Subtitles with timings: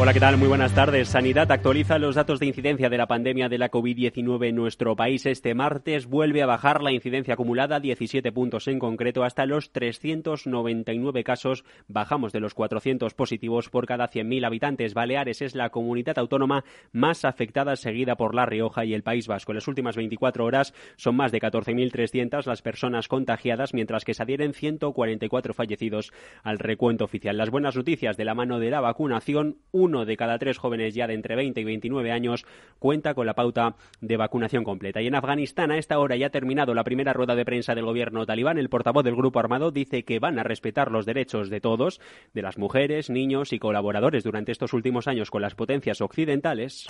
[0.00, 0.36] Hola, ¿qué tal?
[0.36, 1.08] Muy buenas tardes.
[1.08, 5.26] Sanidad actualiza los datos de incidencia de la pandemia de la COVID-19 en nuestro país.
[5.26, 11.24] Este martes vuelve a bajar la incidencia acumulada, 17 puntos en concreto, hasta los 399
[11.24, 11.64] casos.
[11.88, 14.94] Bajamos de los 400 positivos por cada 100.000 habitantes.
[14.94, 16.62] Baleares es la comunidad autónoma
[16.92, 19.50] más afectada, seguida por La Rioja y el País Vasco.
[19.50, 24.22] En las últimas 24 horas son más de 14.300 las personas contagiadas, mientras que se
[24.22, 26.12] adhieren 144 fallecidos
[26.44, 27.36] al recuento oficial.
[27.36, 29.56] Las buenas noticias de la mano de la vacunación
[29.88, 32.44] uno de cada tres jóvenes ya de entre 20 y 29 años
[32.78, 35.00] cuenta con la pauta de vacunación completa.
[35.00, 37.86] Y en Afganistán, a esta hora ya ha terminado la primera rueda de prensa del
[37.86, 38.58] gobierno talibán.
[38.58, 42.00] El portavoz del grupo armado dice que van a respetar los derechos de todos,
[42.34, 46.84] de las mujeres, niños y colaboradores durante estos últimos años con las potencias occidentales.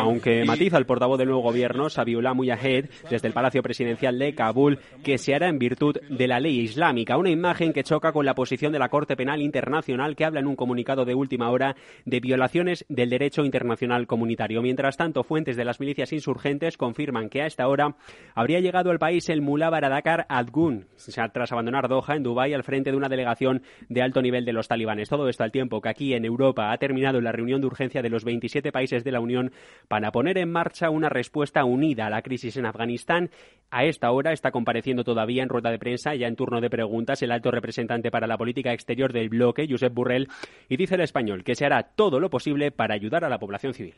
[0.00, 4.78] Aunque matiza el portavoz del nuevo gobierno, Sabiullah Mujahid, desde el Palacio Presidencial de Kabul,
[5.02, 8.34] que se hará en virtud de la ley islámica, una imagen que choca con la
[8.34, 11.74] posición de la Corte Penal Internacional Internacional que habla en un comunicado de última hora
[12.04, 14.60] de violaciones del derecho internacional comunitario.
[14.60, 17.96] Mientras tanto, fuentes de las milicias insurgentes confirman que a esta hora
[18.34, 20.86] habría llegado al país el mulá Baradakar Adgun,
[21.32, 24.68] tras abandonar Doha en Dubái al frente de una delegación de alto nivel de los
[24.68, 25.08] talibanes.
[25.08, 28.10] Todo esto al tiempo que aquí en Europa ha terminado la reunión de urgencia de
[28.10, 29.50] los 27 países de la Unión
[29.88, 33.30] para poner en marcha una respuesta unida a la crisis en Afganistán.
[33.70, 37.22] A esta hora está compareciendo todavía en rueda de prensa, ya en turno de preguntas,
[37.22, 40.28] el alto representante para la política exterior del bloque Josep Burrell,
[40.68, 43.74] y dice el español que se hará todo lo posible para ayudar a la población
[43.74, 43.94] civil.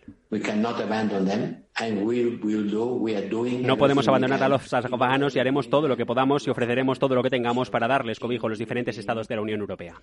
[3.63, 7.15] No podemos abandonar a los afganos y haremos todo lo que podamos y ofreceremos todo
[7.15, 9.95] lo que tengamos para darles cobijo a los diferentes estados de la Unión Europea.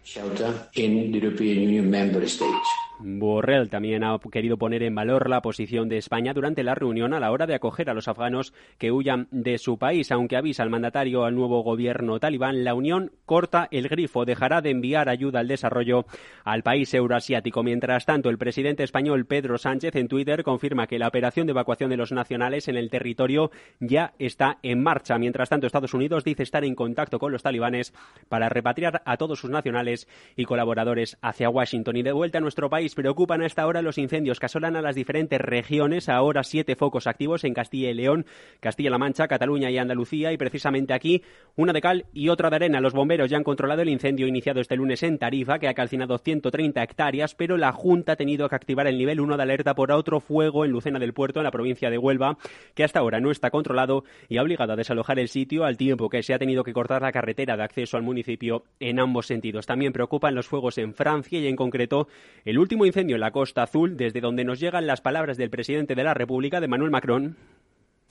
[2.99, 7.19] Borrell también ha querido poner en valor la posición de España durante la reunión a
[7.19, 10.11] la hora de acoger a los afganos que huyan de su país.
[10.11, 14.69] Aunque avisa al mandatario al nuevo gobierno talibán, la Unión corta el grifo, dejará de
[14.69, 16.05] enviar ayuda al desarrollo
[16.43, 17.63] al país euroasiático.
[17.63, 21.89] Mientras tanto, el presidente español Pedro Sánchez en Twitter confirma que la operación de evacuación
[21.89, 25.17] de los nacionales en el territorio ya está en marcha.
[25.17, 27.93] Mientras tanto, Estados Unidos dice estar en contacto con los talibanes
[28.29, 31.97] para repatriar a todos sus nacionales y colaboradores hacia Washington.
[31.97, 34.81] Y de vuelta a nuestro país, preocupan a esta hora los incendios que asolan a
[34.81, 36.09] las diferentes regiones.
[36.09, 38.25] Ahora siete focos activos en Castilla y León,
[38.59, 40.31] Castilla-La Mancha, Cataluña y Andalucía.
[40.31, 41.23] Y precisamente aquí,
[41.55, 42.81] una de cal y otra de arena.
[42.81, 46.17] Los bomberos ya han controlado el incendio iniciado este lunes en Tarifa, que ha calcinado
[46.17, 49.89] 130 hectáreas, pero la Junta ha tenido que activar el nivel 1 de alerta por
[49.93, 52.37] otro fuego en Lucena del Puerto, en la provincia de Huelva,
[52.75, 56.09] que hasta ahora no está controlado y ha obligado a desalojar el sitio al tiempo
[56.09, 59.65] que se ha tenido que cortar la carretera de acceso al municipio en ambos sentidos.
[59.65, 62.09] También preocupan los fuegos en Francia y en concreto
[62.43, 65.95] el último incendio en la Costa Azul, desde donde nos llegan las palabras del presidente
[65.95, 67.37] de la República, de Manuel Macron.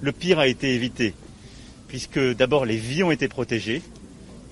[0.00, 1.12] Le pire a été évité,
[1.88, 3.82] puisque d'abord les vies ont été protégées.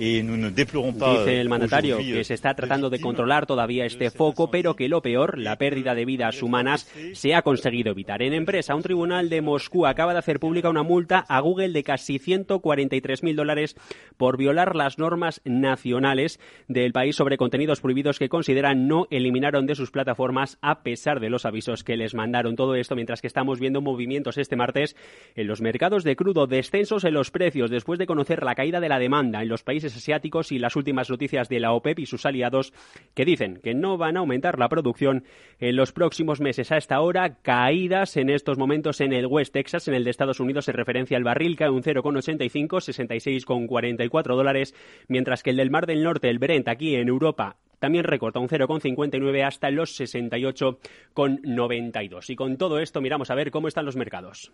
[0.00, 5.02] Dice el mandatario que se está tratando de controlar todavía este foco, pero que lo
[5.02, 8.22] peor, la pérdida de vidas humanas, se ha conseguido evitar.
[8.22, 11.82] En empresa, un tribunal de Moscú acaba de hacer pública una multa a Google de
[11.82, 13.76] casi 143.000 dólares
[14.16, 19.74] por violar las normas nacionales del país sobre contenidos prohibidos que consideran no eliminaron de
[19.74, 22.56] sus plataformas a pesar de los avisos que les mandaron.
[22.56, 24.96] Todo esto mientras que estamos viendo movimientos este martes
[25.34, 28.88] en los mercados de crudo, descensos en los precios después de conocer la caída de
[28.88, 32.26] la demanda en los países asiáticos y las últimas noticias de la OPEP y sus
[32.26, 32.72] aliados
[33.14, 35.24] que dicen que no van a aumentar la producción
[35.58, 36.72] en los próximos meses.
[36.72, 40.40] A esta hora, caídas en estos momentos en el West Texas, en el de Estados
[40.40, 44.74] Unidos, se referencia al barril, cae un 0,85, 66,44 dólares,
[45.08, 48.48] mientras que el del Mar del Norte, el Brent, aquí en Europa, también recorta un
[48.48, 52.30] 0,59 hasta los 68,92.
[52.30, 54.52] Y con todo esto miramos a ver cómo están los mercados.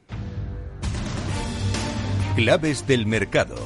[2.37, 3.57] Claves del mercado.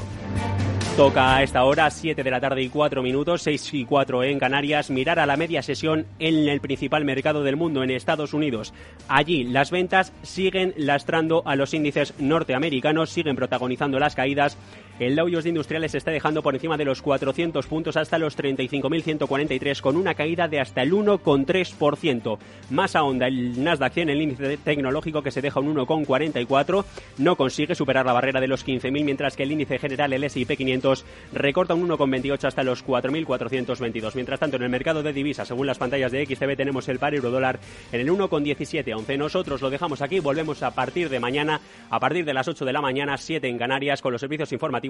[0.97, 4.39] Toca a esta hora, 7 de la tarde y 4 minutos, 6 y 4 en
[4.39, 8.75] Canarias, mirar a la media sesión en el principal mercado del mundo, en Estados Unidos.
[9.09, 14.59] Allí las ventas siguen lastrando a los índices norteamericanos, siguen protagonizando las caídas
[15.01, 18.37] el Dow Jones de Industriales está dejando por encima de los 400 puntos hasta los
[18.37, 22.39] 35.143 con una caída de hasta el 1,3%.
[22.69, 26.85] Más a onda el Nasdaq 100, el índice tecnológico que se deja un 1,44,
[27.17, 30.55] no consigue superar la barrera de los 15.000 mientras que el índice general, el S&P
[30.55, 34.15] 500, recorta un 1,28 hasta los 4.422.
[34.15, 37.15] Mientras tanto, en el mercado de divisas, según las pantallas de XTB, tenemos el par
[37.15, 37.59] euro dólar
[37.91, 42.35] en el 1,17 Nosotros lo dejamos aquí, volvemos a partir de mañana, a partir de
[42.35, 44.90] las 8 de la mañana, 7 en Canarias, con los servicios informativos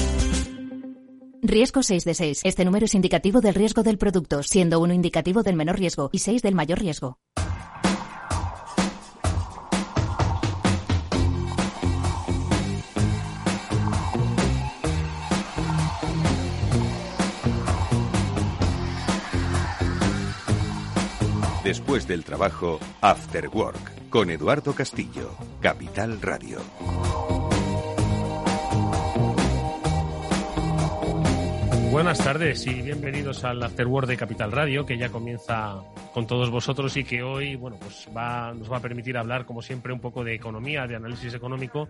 [1.43, 2.41] Riesgo 6 de 6.
[2.43, 6.19] Este número es indicativo del riesgo del producto, siendo uno indicativo del menor riesgo y
[6.19, 7.17] 6 del mayor riesgo.
[21.63, 26.59] Después del trabajo, After Work, con Eduardo Castillo, Capital Radio.
[31.91, 35.75] Buenas tardes y bienvenidos al After Work de Capital Radio, que ya comienza
[36.13, 39.61] con todos vosotros y que hoy, bueno, pues va, nos va a permitir hablar, como
[39.61, 41.89] siempre, un poco de economía, de análisis económico,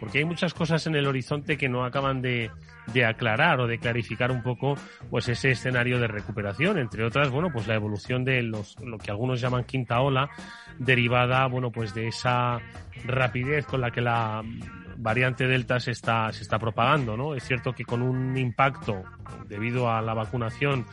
[0.00, 2.50] porque hay muchas cosas en el horizonte que no acaban de,
[2.92, 4.74] de aclarar o de clarificar un poco
[5.08, 9.10] pues ese escenario de recuperación, entre otras, bueno, pues la evolución de los, lo que
[9.10, 10.28] algunos llaman quinta ola,
[10.78, 12.60] derivada, bueno, pues de esa
[13.06, 14.42] rapidez con la que la
[14.98, 17.34] variante Delta se está, se está propagando, ¿no?
[17.34, 19.04] Es cierto que con un impacto
[19.48, 20.86] debido a la vacunación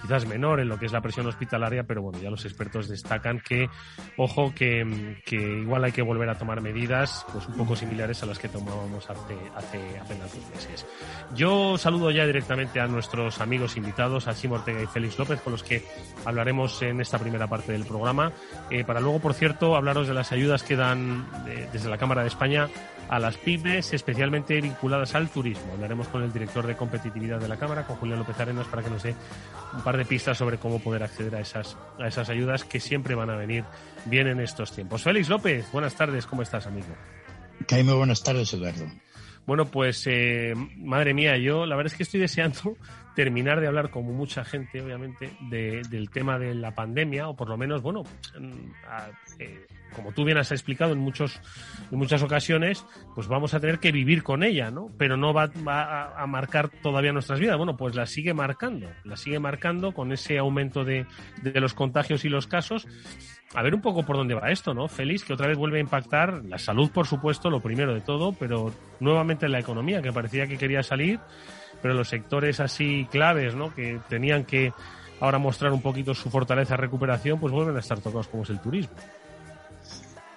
[0.00, 3.40] quizás menor en lo que es la presión hospitalaria, pero bueno, ya los expertos destacan
[3.40, 3.68] que,
[4.16, 8.26] ojo, que, que igual hay que volver a tomar medidas pues un poco similares a
[8.26, 10.86] las que tomábamos hace, hace apenas dos meses.
[11.34, 15.52] Yo saludo ya directamente a nuestros amigos invitados, a Chimo Ortega y Félix López, con
[15.52, 15.84] los que
[16.24, 18.32] hablaremos en esta primera parte del programa,
[18.70, 21.26] eh, para luego, por cierto, hablaros de las ayudas que dan
[21.72, 22.68] desde la Cámara de España
[23.08, 25.72] a las pymes, especialmente vinculadas al turismo.
[25.72, 28.90] Hablaremos con el director de competitividad de la Cámara, con Julián López Arenas, para que
[28.90, 29.14] nos dé
[29.72, 33.14] un par de pistas sobre cómo poder acceder a esas, a esas ayudas que siempre
[33.14, 33.64] van a venir
[34.04, 35.02] bien en estos tiempos.
[35.02, 36.88] Félix López, buenas tardes, ¿cómo estás, amigo?
[37.70, 38.84] Jaime, buenas tardes, Eduardo.
[39.46, 42.76] Bueno, pues eh, madre mía, yo la verdad es que estoy deseando
[43.16, 47.48] terminar de hablar, como mucha gente, obviamente, de, del tema de la pandemia, o por
[47.48, 48.04] lo menos, bueno,
[48.86, 49.08] a,
[49.38, 51.40] eh, como tú bien has explicado en, muchos,
[51.90, 54.90] en muchas ocasiones, pues vamos a tener que vivir con ella, ¿no?
[54.98, 57.56] Pero no va, va a, marcar todavía nuestras vidas.
[57.56, 61.06] Bueno, pues la sigue marcando, la sigue marcando con ese aumento de,
[61.42, 62.86] de los contagios y los casos.
[63.54, 64.88] A ver un poco por dónde va esto, ¿no?
[64.88, 68.32] Feliz, que otra vez vuelve a impactar la salud, por supuesto, lo primero de todo,
[68.32, 71.18] pero nuevamente la economía, que parecía que quería salir,
[71.80, 73.74] pero los sectores así claves, ¿no?
[73.74, 74.72] Que tenían que
[75.20, 78.60] ahora mostrar un poquito su fortaleza recuperación, pues vuelven a estar tocados como es el
[78.60, 78.94] turismo.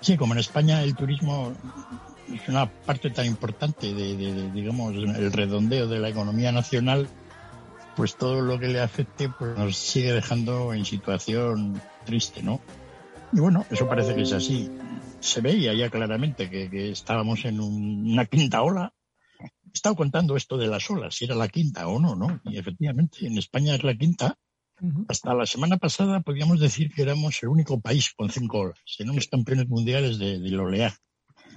[0.02, 1.54] Sí, como en España el turismo
[2.34, 7.08] es una parte tan importante de, digamos, el redondeo de la economía nacional,
[7.96, 12.62] pues todo lo que le afecte pues nos sigue dejando en situación triste, ¿no?
[13.34, 14.72] Y bueno, eso parece que es así.
[15.20, 18.94] Se veía ya claramente que, estábamos en una quinta ola.
[19.40, 22.42] He estado contando esto de las olas, si era la quinta o no, ¿no?
[22.46, 24.38] Y efectivamente, en España es la quinta,
[25.08, 28.80] hasta la semana pasada podíamos decir que éramos el único país con cinco olas.
[29.00, 30.98] Éramos campeones mundiales de, del oleaje.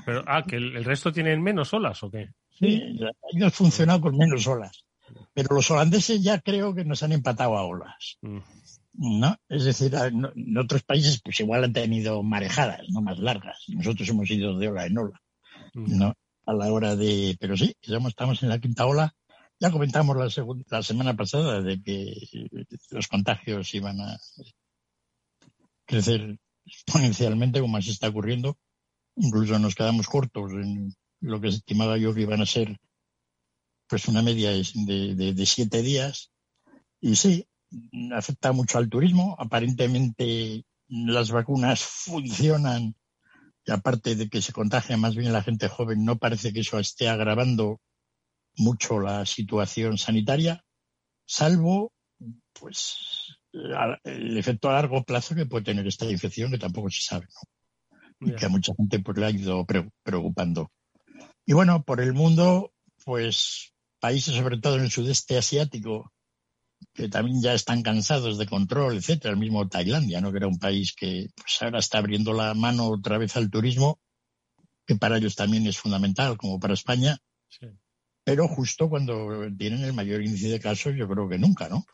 [0.05, 2.31] Pero, ah, ¿que el, resto tienen menos olas o qué?
[2.59, 2.83] Sí,
[3.43, 4.85] ha funcionado con menos olas.
[5.33, 8.19] Pero los holandeses ya creo que nos han empatado a olas.
[8.23, 8.39] Mm.
[8.97, 9.37] ¿No?
[9.49, 13.65] Es decir, en otros países pues igual han tenido marejadas, no más largas.
[13.69, 15.21] Nosotros hemos ido de ola en ola.
[15.75, 16.15] ¿No?
[16.47, 17.37] A la hora de.
[17.41, 19.15] Pero sí, estamos en la quinta ola
[19.61, 22.15] ya comentamos la, la semana pasada de que
[22.91, 24.19] los contagios iban a
[25.87, 28.59] crecer exponencialmente, como así está ocurriendo.
[29.17, 32.77] Incluso nos quedamos cortos en lo que estimaba yo que iban a ser
[33.87, 36.33] pues una media de, de, siete días.
[37.01, 37.47] Y sí,
[38.13, 39.37] afecta mucho al turismo.
[39.39, 42.95] Aparentemente las vacunas funcionan
[43.67, 46.79] y aparte de que se contagia más bien la gente joven, no parece que eso
[46.79, 47.81] esté agravando
[48.57, 50.65] mucho la situación sanitaria,
[51.27, 51.93] salvo
[52.53, 53.39] pues
[54.05, 58.29] el efecto a largo plazo que puede tener esta infección que tampoco se sabe, ¿no?
[58.29, 59.67] Y que a mucha gente pues, le ha ido
[60.03, 60.71] preocupando.
[61.45, 62.73] Y bueno, por el mundo,
[63.05, 66.13] pues países, sobre todo en el sudeste asiático,
[66.95, 70.31] que también ya están cansados de control, etcétera, el mismo Tailandia, ¿no?
[70.31, 73.99] que era un país que pues, ahora está abriendo la mano otra vez al turismo,
[74.87, 77.19] que para ellos también es fundamental, como para España.
[77.49, 77.67] Sí
[78.25, 81.85] pero justo cuando tienen el mayor índice de casos, yo creo que nunca, ¿no?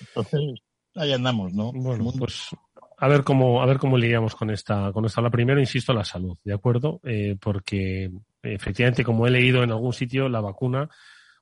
[0.00, 0.60] Entonces,
[0.94, 1.72] ahí andamos, ¿no?
[1.72, 2.48] Bueno, pues
[2.98, 5.20] a ver cómo, a ver cómo lidiamos con esta, con esta.
[5.20, 7.00] La primero, insisto, la salud, ¿de acuerdo?
[7.04, 8.10] Eh, porque
[8.42, 10.88] efectivamente, como he leído en algún sitio, la vacuna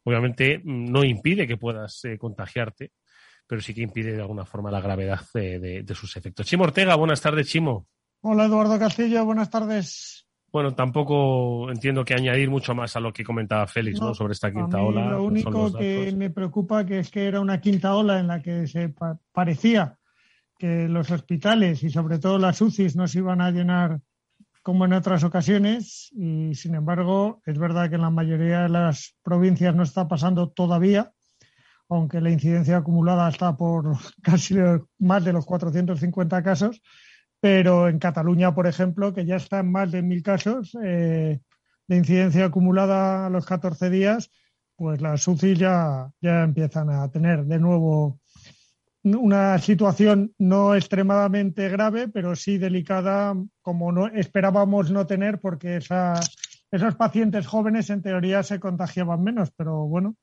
[0.02, 2.92] obviamente no impide que puedas eh, contagiarte,
[3.46, 6.46] pero sí que impide de alguna forma la gravedad de, de, sus efectos.
[6.46, 7.86] Chimo Ortega, buenas tardes, Chimo.
[8.20, 10.23] Hola, Eduardo Castillo, buenas tardes.
[10.54, 14.14] Bueno, tampoco entiendo que añadir mucho más a lo que comentaba Félix ¿no?
[14.14, 15.10] sobre esta quinta ola.
[15.10, 18.68] Lo único que me preocupa que es que era una quinta ola en la que
[18.68, 18.94] se
[19.32, 19.98] parecía
[20.56, 23.98] que los hospitales y sobre todo las UCIs no se iban a llenar
[24.62, 29.16] como en otras ocasiones y sin embargo es verdad que en la mayoría de las
[29.24, 31.10] provincias no está pasando todavía,
[31.88, 34.54] aunque la incidencia acumulada está por casi
[35.00, 36.80] más de los 450 casos
[37.44, 41.40] pero en Cataluña, por ejemplo, que ya están más de mil casos eh,
[41.86, 44.30] de incidencia acumulada a los 14 días,
[44.76, 48.18] pues las UCI ya, ya empiezan a tener de nuevo
[49.02, 56.34] una situación no extremadamente grave, pero sí delicada, como no esperábamos no tener, porque esas,
[56.70, 60.16] esos pacientes jóvenes en teoría se contagiaban menos, pero bueno,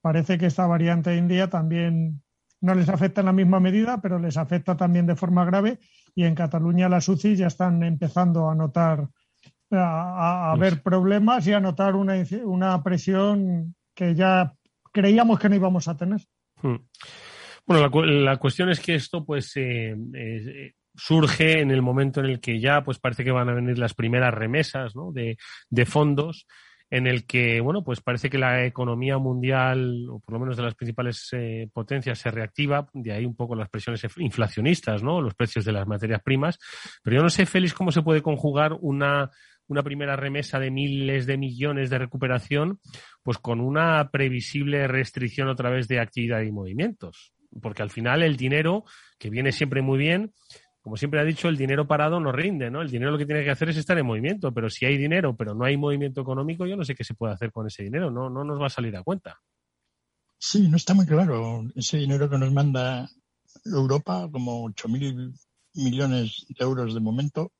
[0.00, 2.22] parece que esta variante india también
[2.60, 5.78] no les afecta en la misma medida, pero les afecta también de forma grave
[6.16, 9.06] y en Cataluña las UCI ya están empezando a notar,
[9.70, 14.54] a, a ver problemas y a notar una, una presión que ya
[14.92, 16.22] creíamos que no íbamos a tener.
[16.62, 16.76] Hmm.
[17.66, 22.26] Bueno, la, la, cuestión es que esto pues eh, eh, surge en el momento en
[22.26, 25.12] el que ya pues parece que van a venir las primeras remesas ¿no?
[25.12, 25.36] de,
[25.68, 26.46] de fondos
[26.90, 30.62] en el que, bueno, pues parece que la economía mundial, o por lo menos de
[30.62, 35.20] las principales eh, potencias, se reactiva, de ahí un poco las presiones inflacionistas, ¿no?
[35.20, 36.58] Los precios de las materias primas.
[37.02, 39.30] Pero yo no sé, Félix, cómo se puede conjugar una,
[39.66, 42.78] una primera remesa de miles de millones de recuperación,
[43.22, 47.32] pues con una previsible restricción otra vez de actividad y movimientos.
[47.60, 48.84] Porque al final el dinero,
[49.18, 50.32] que viene siempre muy bien,
[50.86, 52.80] como siempre ha dicho, el dinero parado no rinde, ¿no?
[52.80, 55.34] El dinero lo que tiene que hacer es estar en movimiento, pero si hay dinero,
[55.36, 58.08] pero no hay movimiento económico, yo no sé qué se puede hacer con ese dinero,
[58.08, 59.36] no, no nos va a salir a cuenta.
[60.38, 61.64] Sí, no está muy claro.
[61.74, 63.10] Ese dinero que nos manda
[63.64, 65.36] Europa, como 8.000
[65.74, 67.50] millones de euros de momento,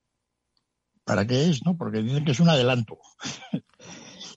[1.02, 1.66] ¿para qué es?
[1.66, 1.76] no?
[1.76, 2.96] Porque dicen que es un adelanto.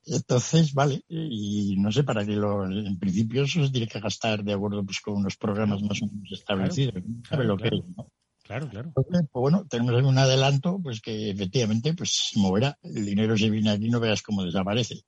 [0.08, 4.44] Entonces, vale, y no sé para qué lo, en principio eso se tiene que gastar
[4.44, 7.04] de acuerdo pues, con unos programas más o menos establecidos.
[7.30, 7.84] ¿Sabe lo que es?
[7.96, 8.12] ¿no?
[8.50, 8.92] Claro, claro.
[8.96, 12.80] Pues bueno, tenemos un adelanto, pues que efectivamente pues se moverá.
[12.82, 15.04] El dinero se viene aquí, no veas cómo desaparece.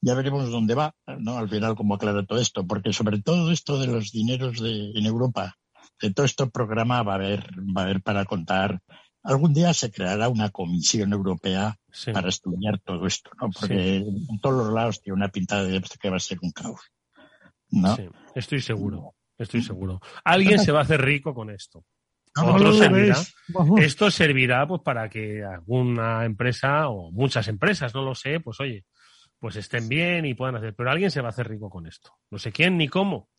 [0.00, 1.36] Ya veremos dónde va, ¿no?
[1.36, 5.04] Al final, cómo aclara todo esto, porque sobre todo esto de los dineros de, en
[5.04, 5.58] Europa,
[6.00, 8.80] de todo este programa va a haber, va a haber para contar.
[9.22, 11.76] Algún día se creará una comisión europea
[12.14, 13.50] para estudiar todo esto, ¿no?
[13.50, 16.80] Porque en todos los lados tiene una pintada de que va a ser un caos.
[17.68, 17.94] ¿no?
[17.94, 20.00] Sí, estoy seguro, estoy seguro.
[20.24, 21.84] Alguien se va a hacer rico con esto
[23.78, 28.84] esto servirá pues para que alguna empresa o muchas empresas, no lo sé, pues oye,
[29.38, 30.74] pues estén bien y puedan hacer.
[30.74, 32.12] Pero alguien se va a hacer rico con esto.
[32.30, 33.29] No sé quién ni cómo,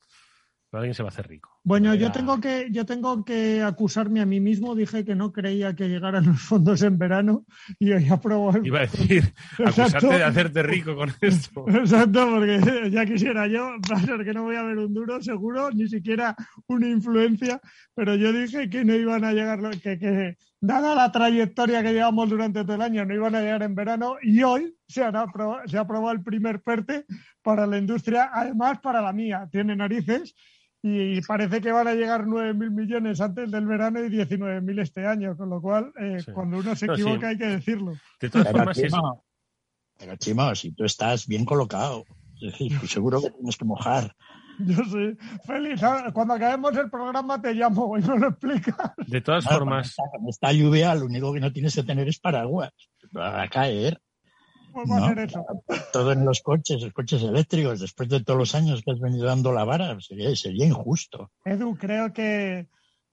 [0.71, 1.59] pero alguien se va a hacer rico.
[1.65, 4.73] Bueno, yo tengo que yo tengo que acusarme a mí mismo.
[4.73, 7.45] Dije que no creía que llegaran los fondos en verano
[7.77, 8.53] y hoy aprobó.
[8.63, 11.65] Iba a decir, acusarte de hacerte rico con esto.
[11.67, 13.69] Exacto, porque ya quisiera yo,
[14.05, 16.37] ser que no voy a ver un duro, seguro, ni siquiera
[16.67, 17.59] una influencia,
[17.93, 22.29] pero yo dije que no iban a llegar, que, que dada la trayectoria que llevamos
[22.29, 26.11] durante todo el año, no iban a llegar en verano y hoy se, ha aprobado
[26.11, 27.05] el primer PERTE
[27.41, 29.49] para la industria, además para la mía.
[29.51, 30.35] Tiene narices
[30.83, 35.38] y parece que van a llegar 9.000 millones antes del verano y 19.000 este año,
[35.38, 37.93] con lo cual, eh, cuando uno se equivoca hay que decirlo.
[38.19, 42.05] pero, Chimo, si tú estás bien colocado,
[42.88, 44.15] seguro que tienes que mojar.
[44.59, 45.17] Yo sí.
[45.45, 45.81] Félix,
[46.13, 48.91] cuando acabemos el programa te llamo y me lo explicas.
[49.07, 49.95] De todas formas.
[50.27, 52.71] esta, lluvia lo único que no tienes que tener es paraguas.
[53.15, 54.00] Va a caer.
[55.93, 59.25] Todo en los coches, los coches eléctricos, después de todos los años que has venido
[59.25, 61.31] dando la vara, sería, sería injusto.
[61.45, 62.67] Edu, creo que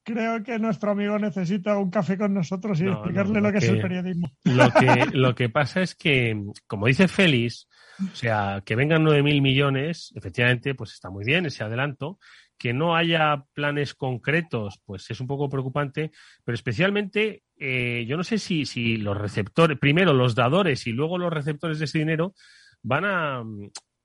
[0.08, 3.80] creo que nuestro amigo necesita un café con nosotros y explicarle lo, que, es el
[3.80, 4.30] periodismo.
[4.44, 6.34] Lo que, lo que pasa es que,
[6.66, 7.68] como dice Félix,
[8.00, 12.18] o sea, que vengan 9.000 millones, efectivamente, pues está muy bien ese adelanto,
[12.58, 16.10] que no haya planes concretos, pues es un poco preocupante,
[16.44, 21.18] pero especialmente eh, yo no sé si, si los receptores, primero los dadores y luego
[21.18, 22.34] los receptores de ese dinero
[22.82, 23.44] van a,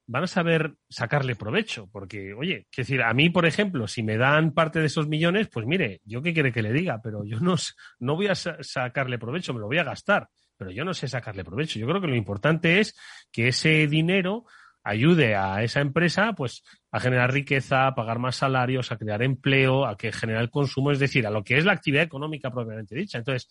[0.06, 4.18] van a saber sacarle provecho, porque, oye, es decir, a mí, por ejemplo, si me
[4.18, 7.40] dan parte de esos millones, pues mire, yo qué quiere que le diga, pero yo
[7.40, 7.56] no,
[8.00, 11.44] no voy a sacarle provecho, me lo voy a gastar, pero yo no sé sacarle
[11.44, 11.80] provecho.
[11.80, 12.96] Yo creo que lo importante es
[13.32, 14.46] que ese dinero
[14.84, 19.86] ayude a esa empresa pues a generar riqueza, a pagar más salarios, a crear empleo,
[19.86, 23.18] a que generar consumo, es decir, a lo que es la actividad económica propiamente dicha.
[23.18, 23.50] Entonces,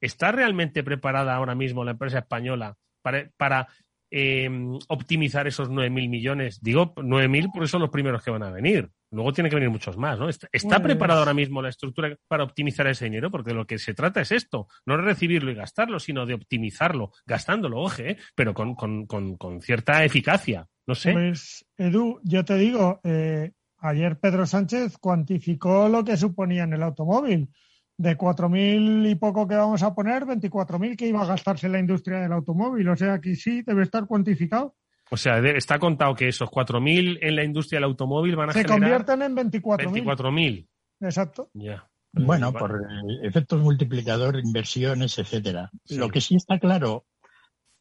[0.00, 3.68] ¿está realmente preparada ahora mismo la empresa española para, para
[4.10, 4.50] eh,
[4.88, 6.60] optimizar esos 9.000 millones?
[6.60, 8.90] Digo 9.000 porque son los primeros que van a venir.
[9.14, 10.28] Luego tiene que venir muchos más, ¿no?
[10.28, 13.30] ¿Está, está preparada ahora mismo la estructura para optimizar ese dinero?
[13.30, 16.34] Porque de lo que se trata es esto, no de recibirlo y gastarlo, sino de
[16.34, 18.16] optimizarlo, gastándolo, oje, ¿eh?
[18.34, 20.66] pero con, con, con, con cierta eficacia.
[20.86, 21.12] No sé.
[21.12, 26.82] Pues, Edu, yo te digo, eh, ayer Pedro Sánchez cuantificó lo que suponía en el
[26.82, 27.50] automóvil.
[27.96, 32.18] De 4.000 y poco que vamos a poner, 24.000 que iba a gastarse la industria
[32.18, 32.88] del automóvil.
[32.88, 34.74] O sea, que sí, debe estar cuantificado.
[35.14, 38.52] O sea, de- está contado que esos 4.000 en la industria del automóvil van a
[38.52, 40.04] Se generar convierten en 24.000.
[40.04, 40.68] 24.000.
[41.00, 41.50] Exacto.
[41.54, 41.88] Ya.
[42.12, 42.58] Bueno, Vale.
[42.58, 45.70] por eh, efectos multiplicador, inversiones, etcétera.
[45.84, 45.96] Sí.
[45.96, 47.06] Lo que sí está claro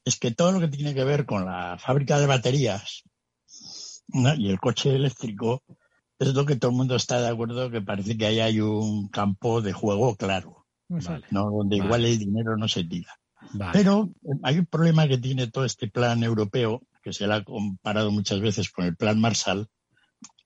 [0.05, 3.03] es que todo lo que tiene que ver con la fábrica de baterías
[4.09, 4.33] ¿no?
[4.35, 5.63] y el coche eléctrico
[6.19, 9.07] es lo que todo el mundo está de acuerdo que parece que ahí hay un
[9.09, 11.25] campo de juego claro, Exacto.
[11.31, 11.49] ¿no?
[11.49, 11.85] donde Vale.
[11.87, 13.11] igual el dinero no se tira.
[13.53, 13.71] Vale.
[13.73, 17.43] Pero eh, hay un problema que tiene todo este plan europeo, que se le ha
[17.43, 19.67] comparado muchas veces con el plan Marshall,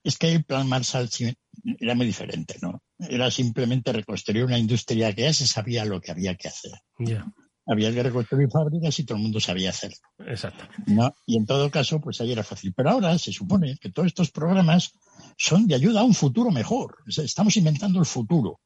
[0.02, 1.08] es que el plan Marshall
[1.78, 2.82] era muy diferente, ¿no?
[2.98, 6.72] Era simplemente reconstruir una industria que ya se sabía lo que había que hacer.
[7.66, 9.98] Había que reconstruir fábricas y todo el mundo sabía hacerlo.
[10.26, 10.64] Exacto.
[10.86, 11.14] ¿no?
[11.26, 12.72] Y en todo caso, pues ahí era fácil.
[12.74, 14.92] Pero ahora se supone que todos estos programas
[15.36, 16.96] son de ayuda a un futuro mejor.
[17.06, 18.60] Estamos inventando el futuro,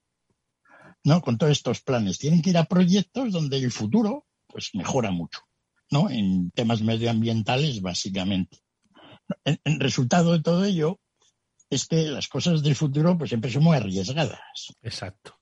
[1.05, 1.21] ¿no?
[1.21, 2.19] Con todos estos planes.
[2.19, 5.41] Tienen que ir a proyectos donde el futuro, pues mejora mucho,
[5.93, 6.11] ¿no?
[6.11, 8.59] En temas medioambientales, básicamente.
[9.45, 10.99] El, el resultado de todo ello
[11.71, 14.41] es que las cosas del futuro, pues siempre son muy arriesgadas.
[14.83, 15.37] Exacto.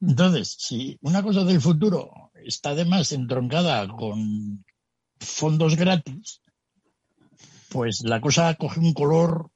[0.00, 4.64] Entonces, si una cosa del futuro está además entroncada con
[5.18, 6.42] fondos gratis,
[7.70, 9.50] pues la cosa coge un color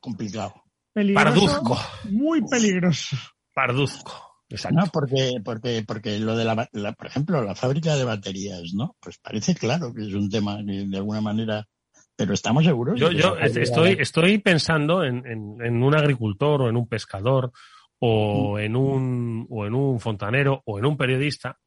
[0.00, 0.54] complicado.
[0.92, 1.78] Peligroso, Parduzco.
[2.10, 3.16] Muy peligroso.
[3.54, 4.25] Parduzco.
[4.48, 4.78] Exacto.
[4.78, 4.86] ¿no?
[4.92, 8.96] Porque, porque, porque lo de la, la- por ejemplo, la fábrica de baterías, ¿no?
[9.00, 11.66] Pues parece claro que es un tema que de alguna manera,
[12.14, 12.98] pero estamos seguros.
[12.98, 17.50] Yo, yo estoy, estoy pensando en, en- en un agricultor o en un pescador
[17.98, 21.58] o en un, o en un fontanero o en un periodista.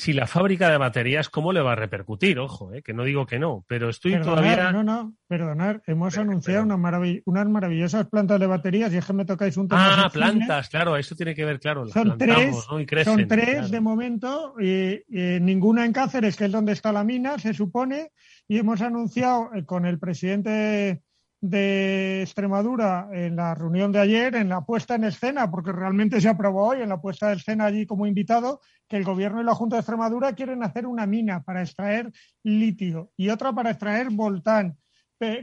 [0.00, 2.38] Si la fábrica de baterías, ¿cómo le va a repercutir?
[2.38, 4.72] Ojo, eh, que no digo que no, pero estoy Perdonar, todavía.
[4.72, 5.82] no, no, perdonar.
[5.86, 9.58] Hemos Pero- anunciado pero- una unas maravillosas plantas de baterías y es que me tocáis
[9.58, 11.84] un tema Ah, plantas, claro, eso tiene que ver, claro.
[11.84, 12.80] las Son tres, ¿no?
[12.80, 13.68] Y crecen, Son tres claro.
[13.68, 18.10] de momento, y, y ninguna en Cáceres, que es donde está la mina, se supone,
[18.48, 21.02] y hemos anunciado eh, con el presidente
[21.40, 26.28] de Extremadura en la reunión de ayer, en la puesta en escena, porque realmente se
[26.28, 29.54] aprobó hoy en la puesta en escena allí como invitado, que el gobierno y la
[29.54, 34.76] Junta de Extremadura quieren hacer una mina para extraer litio y otra para extraer voltán,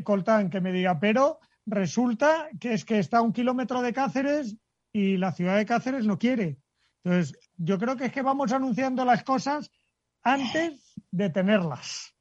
[0.03, 4.55] coltán, que me diga, pero resulta que es que está a un kilómetro de Cáceres
[4.93, 6.59] y la ciudad de Cáceres no quiere.
[7.03, 9.71] Entonces, yo creo que es que vamos anunciando las cosas
[10.23, 12.13] antes de tenerlas.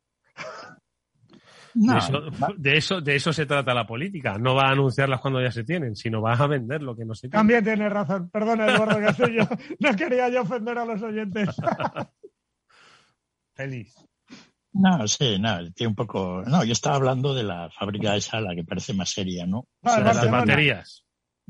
[1.78, 2.20] No, de, eso,
[2.56, 4.38] de, eso, de eso se trata la política.
[4.38, 7.14] No va a anunciarlas cuando ya se tienen, sino va a vender lo que no
[7.14, 7.36] se tiene.
[7.38, 8.30] También tienes razón.
[8.30, 9.46] Perdona, Eduardo Castillo.
[9.78, 11.48] No quería yo ofender a los oyentes.
[13.54, 13.94] Feliz.
[14.72, 16.42] no, sí, no, tiene un poco.
[16.46, 19.66] No, yo estaba hablando de la fábrica esa, la que parece más seria, ¿no?
[19.82, 21.02] Ah, O sea, De las baterías.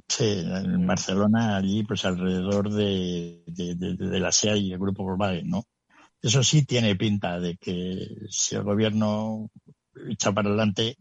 [0.08, 5.02] Sí, en Barcelona, allí, pues alrededor de, de, de- de la SEA y el grupo
[5.04, 5.64] Volkswagen, ¿no?
[6.22, 9.50] Eso sí tiene pinta de que si el gobierno
[10.08, 10.96] echa para adelante,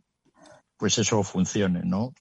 [0.77, 2.13] pues eso funcione, ¿no?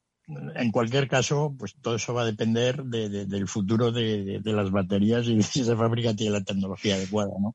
[0.57, 4.53] En cualquier caso, pues todo eso va a depender de- de- del futuro de, de-
[4.53, 7.55] las baterías y de si esa fábrica tiene la tecnología adecuada, ¿no?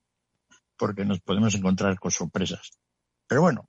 [0.78, 2.72] Porque nos podemos encontrar con sorpresas.
[3.28, 3.66] Pero bueno,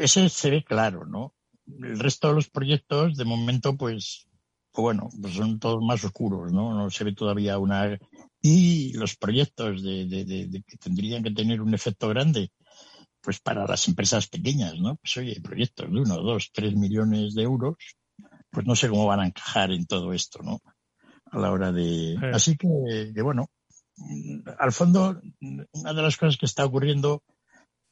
[0.00, 1.34] ese se ve claro, ¿no?
[1.66, 4.26] El resto de los proyectos, de momento, pues,
[4.72, 6.74] pues bueno, pues son todos más oscuros, ¿no?
[6.74, 7.98] No se ve todavía una...
[8.40, 12.50] Y los proyectos de que tendrían que tener un efecto grande,
[13.22, 14.96] pues para las empresas pequeñas, ¿no?
[14.96, 17.76] Pues oye, proyectos de uno, dos, tres millones de euros,
[18.50, 20.60] pues no sé cómo van a encajar en todo esto, ¿no?
[21.30, 22.18] A la hora de...
[22.34, 23.48] Así que, que bueno,
[24.58, 27.22] al fondo, una de las cosas que está ocurriendo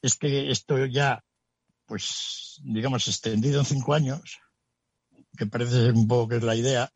[0.03, 1.23] es que esto ya,
[1.87, 4.39] pues, digamos, extendido en cinco años,
[5.37, 6.91] que parece ser un poco que es la idea,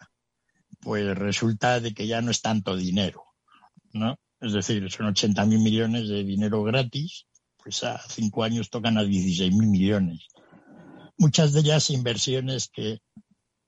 [0.80, 3.24] pues resulta de que ya no es tanto dinero,
[3.92, 4.18] ¿no?
[4.40, 7.26] Es decir, son 80 mil millones de dinero gratis,
[7.64, 10.28] pues a cinco años tocan a 16 mil millones.
[11.16, 12.98] Muchas de ellas inversiones que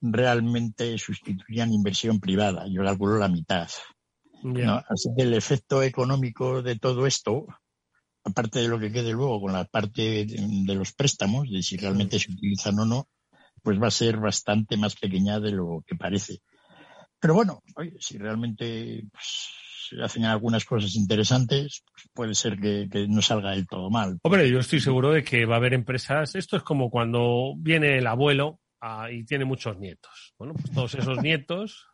[0.01, 2.67] realmente sustituían inversión privada.
[2.69, 3.69] Yo calculo la mitad.
[4.89, 7.47] Así que el efecto económico de todo esto,
[8.23, 11.77] aparte de lo que quede luego con la parte de, de los préstamos, de si
[11.77, 13.09] realmente se utilizan o no,
[13.63, 16.43] pues va a ser bastante más pequeña de lo que parece.
[17.19, 19.49] Pero bueno, oye, si realmente pues,
[19.89, 24.19] se hacen algunas cosas interesantes, pues puede ser que, que no salga del todo mal.
[24.23, 26.35] Hombre, yo estoy seguro de que va a haber empresas.
[26.35, 30.35] Esto es como cuando viene el abuelo ah, y tiene muchos nietos.
[30.39, 31.87] Bueno, pues todos esos nietos,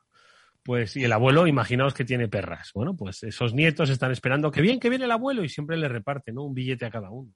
[0.62, 2.70] pues, y el abuelo, imaginaos que tiene perras.
[2.74, 5.88] Bueno, pues esos nietos están esperando que bien, que viene el abuelo y siempre le
[5.88, 6.44] reparte, ¿no?
[6.44, 7.32] Un billete a cada uno.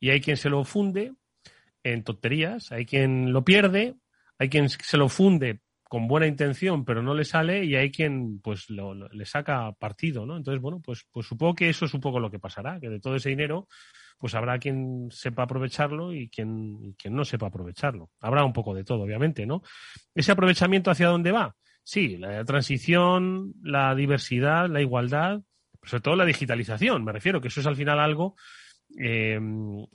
[0.00, 1.12] Y hay quien se lo funde
[1.82, 3.96] en tonterías, hay quien lo pierde,
[4.38, 8.40] hay quien se lo funde con buena intención, pero no le sale, y hay quien
[8.40, 10.36] pues lo, le saca partido, ¿no?
[10.36, 13.00] Entonces, bueno, pues, pues supongo que eso es un poco lo que pasará, que de
[13.00, 13.68] todo ese dinero,
[14.18, 18.10] pues habrá quien sepa aprovecharlo y quien, y quien no sepa aprovecharlo.
[18.20, 19.62] Habrá un poco de todo, obviamente, ¿no?
[20.14, 21.56] Ese aprovechamiento hacia dónde va?
[21.82, 25.40] Sí, la transición, la diversidad, la igualdad,
[25.82, 28.36] sobre todo la digitalización, me refiero, que eso es al final algo
[28.98, 29.40] eh,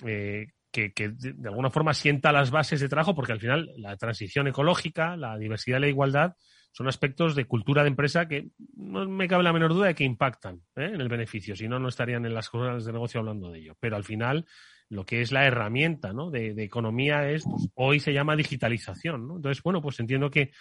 [0.05, 4.47] eh, que, de alguna forma sienta las bases de trabajo, porque al final la transición
[4.47, 6.35] ecológica, la diversidad y la igualdad
[6.71, 10.03] son aspectos de cultura de empresa que no me cabe la menor duda de que
[10.03, 10.89] impactan ¿eh?
[10.93, 13.77] en el beneficio, si no, no estarían en las cosas de negocio hablando de ello.
[13.79, 14.47] Pero al final,
[14.89, 16.31] lo que es la herramienta ¿no?
[16.31, 19.27] de, economía es, pues, hoy se llama digitalización.
[19.27, 19.35] ¿no?
[19.35, 20.51] Entonces, bueno, pues entiendo que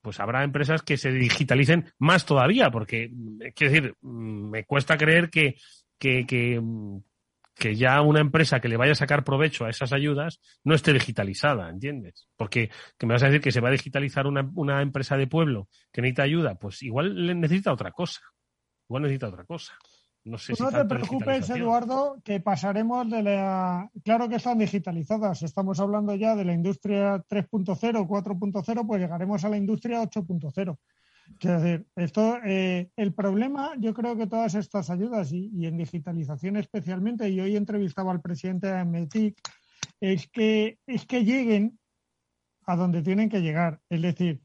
[0.00, 3.10] pues habrá empresas que se digitalicen más todavía, porque,
[3.56, 5.56] quiero decir, me cuesta creer que,
[5.98, 6.60] que,
[7.58, 10.92] que ya una empresa que le vaya a sacar provecho a esas ayudas no esté
[10.92, 12.28] digitalizada, ¿entiendes?
[12.36, 15.26] Porque que me vas a decir que se va a digitalizar una, una empresa de
[15.26, 18.20] pueblo que necesita ayuda, pues igual le necesita otra cosa.
[18.88, 19.74] Igual necesita otra cosa.
[20.24, 23.90] No, sé no te preocupes, Eduardo, que pasaremos de la...
[24.04, 25.42] Claro que están digitalizadas.
[25.42, 30.76] Estamos hablando ya de la industria 3.0, 4.0, pues llegaremos a la industria 8.0.
[31.38, 36.56] Quiero decir, esto, eh, el problema, yo creo que todas estas ayudas y, en digitalización
[36.56, 39.38] especialmente, y hoy entrevistaba al presidente de METIC,
[40.00, 41.78] es que, es que lleguen
[42.66, 43.80] a donde tienen que llegar.
[43.88, 44.40] Es decir,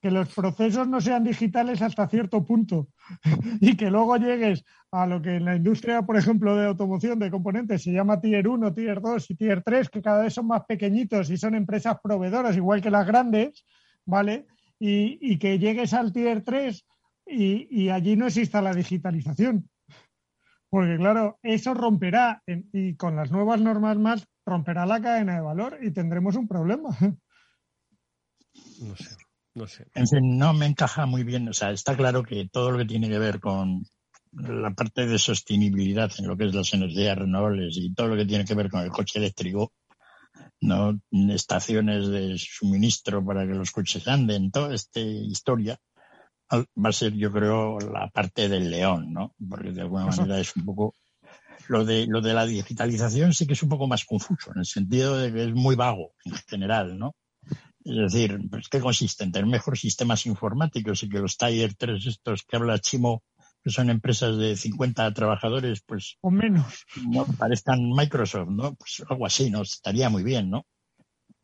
[0.00, 2.88] que los procesos no sean digitales hasta cierto punto
[3.60, 7.30] y que luego llegues a lo que en la industria, por ejemplo, de automoción de
[7.30, 10.64] componentes se llama Tier 1, Tier 2 y Tier 3, que cada vez son más
[10.64, 13.64] pequeñitos y son empresas proveedoras, igual que las grandes,
[14.06, 14.46] ¿vale?
[14.80, 16.84] Y, que llegues al tier 3
[17.26, 19.68] y, allí no exista la digitalización.
[20.70, 25.78] Porque claro, eso romperá, y con las nuevas normas más, romperá la cadena de valor
[25.82, 26.90] y tendremos un problema.
[28.80, 29.16] No sé,
[29.54, 29.86] no sé.
[29.94, 31.48] En fin, no me encaja muy bien.
[31.48, 33.84] O sea, está claro que todo lo que tiene que ver con
[34.32, 38.26] la parte de sostenibilidad en lo que es las energías renovables y todo lo que
[38.26, 39.72] tiene que ver con el coche eléctrico
[40.60, 45.78] no estaciones de suministro para que los coches anden, toda esta historia
[46.52, 49.34] va a ser, yo creo, la parte del león, ¿no?
[49.48, 50.94] Porque de alguna manera es un poco
[51.68, 54.66] lo de lo de la digitalización sí que es un poco más confuso, en el
[54.66, 57.14] sentido de que es muy vago en general, ¿no?
[57.84, 59.24] Es decir, pues, ¿qué consiste?
[59.24, 63.22] En tener mejores sistemas informáticos y que los Tier 3 estos que habla Chimo
[63.62, 66.16] que son empresas de 50 trabajadores, pues...
[66.22, 66.86] O menos.
[67.08, 68.74] No parezcan Microsoft, ¿no?
[68.74, 69.62] Pues algo así, ¿no?
[69.62, 70.66] Estaría muy bien, ¿no?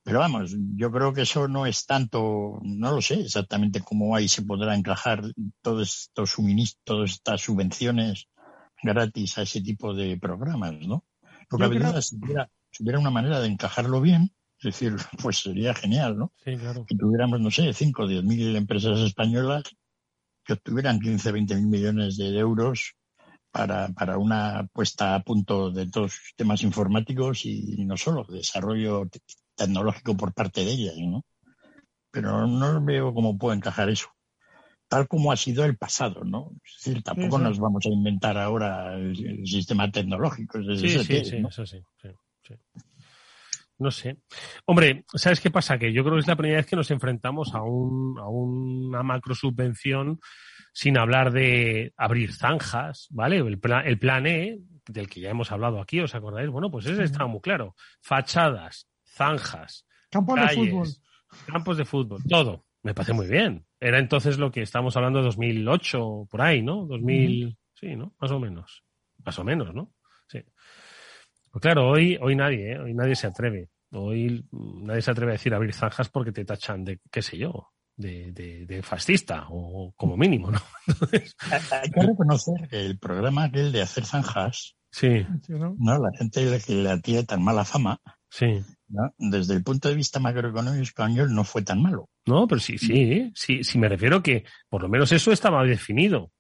[0.06, 4.28] Pero vamos, yo creo que eso no es tanto, no lo sé exactamente cómo ahí
[4.28, 5.24] se podrá encajar
[5.62, 8.28] todos estos suministros, todas estas subvenciones
[8.80, 11.04] gratis a ese tipo de programas, ¿no?
[11.50, 12.16] Porque a veces
[12.70, 16.32] si hubiera, una manera de encajarlo bien, es decir, pues sería genial, ¿no?
[16.44, 16.86] Sí, claro.
[16.86, 19.64] Que tuviéramos, no sé, 5 o 10 mil empresas españolas
[20.46, 22.94] que obtuvieran 15, 20 mil millones de euros
[23.50, 29.08] para, para una puesta a punto de todos los sistemas informáticos y no solo, desarrollo
[29.54, 31.24] tecnológico por parte de ellas, ¿no?
[32.10, 34.08] Pero no veo cómo puede encajar eso
[34.88, 36.52] tal como ha sido el pasado, ¿no?
[36.64, 40.62] Es decir, tampoco nos vamos a inventar ahora el, sistema tecnológico.
[40.62, 42.54] sí, sí, sí, eso sí, sí,
[43.78, 44.16] No sé.
[44.64, 45.78] Hombre, ¿sabes qué pasa?
[45.78, 49.02] Que yo creo que es la primera vez que nos enfrentamos a, un, a una
[49.02, 50.18] macro subvención
[50.72, 53.38] sin hablar de abrir zanjas, ¿vale?
[53.38, 56.50] El plan, el plan E, del que ya hemos hablado aquí, ¿os acordáis?
[56.50, 57.74] Bueno, pues ese estaba muy claro.
[58.00, 60.88] Fachadas, zanjas, campos de fútbol.
[61.46, 62.66] Campos de fútbol, todo.
[62.82, 63.66] Me parece muy bien.
[63.80, 66.86] Era entonces lo que estamos hablando de 2008, por ahí, ¿no?
[66.86, 68.14] 2000, sí, ¿no?
[68.20, 68.84] Más o menos.
[69.24, 69.92] Más o menos, ¿no?
[71.56, 71.60] Sí.
[71.60, 72.78] Pues claro, hoy, hoy nadie, ¿eh?
[72.78, 73.70] Hoy nadie se atreve.
[73.92, 77.72] Hoy nadie se atreve a decir abrir zanjas porque te tachan de, qué sé yo,
[77.96, 78.30] de,
[78.66, 80.60] de, fascista, o como mínimo, ¿no?
[81.50, 85.26] Hay que reconocer que el programa aquel de hacer zanjas, sí.
[85.48, 85.98] ¿no?
[85.98, 88.62] La gente que le tiene tan mala fama, sí.
[89.16, 92.10] desde el punto de vista macroeconómico español no fue tan malo.
[92.26, 96.32] No, pero sí, sí, sí, sí me refiero que por lo menos eso estaba definido.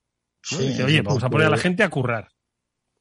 [0.58, 2.28] oye, vamos a poner a la gente a currar.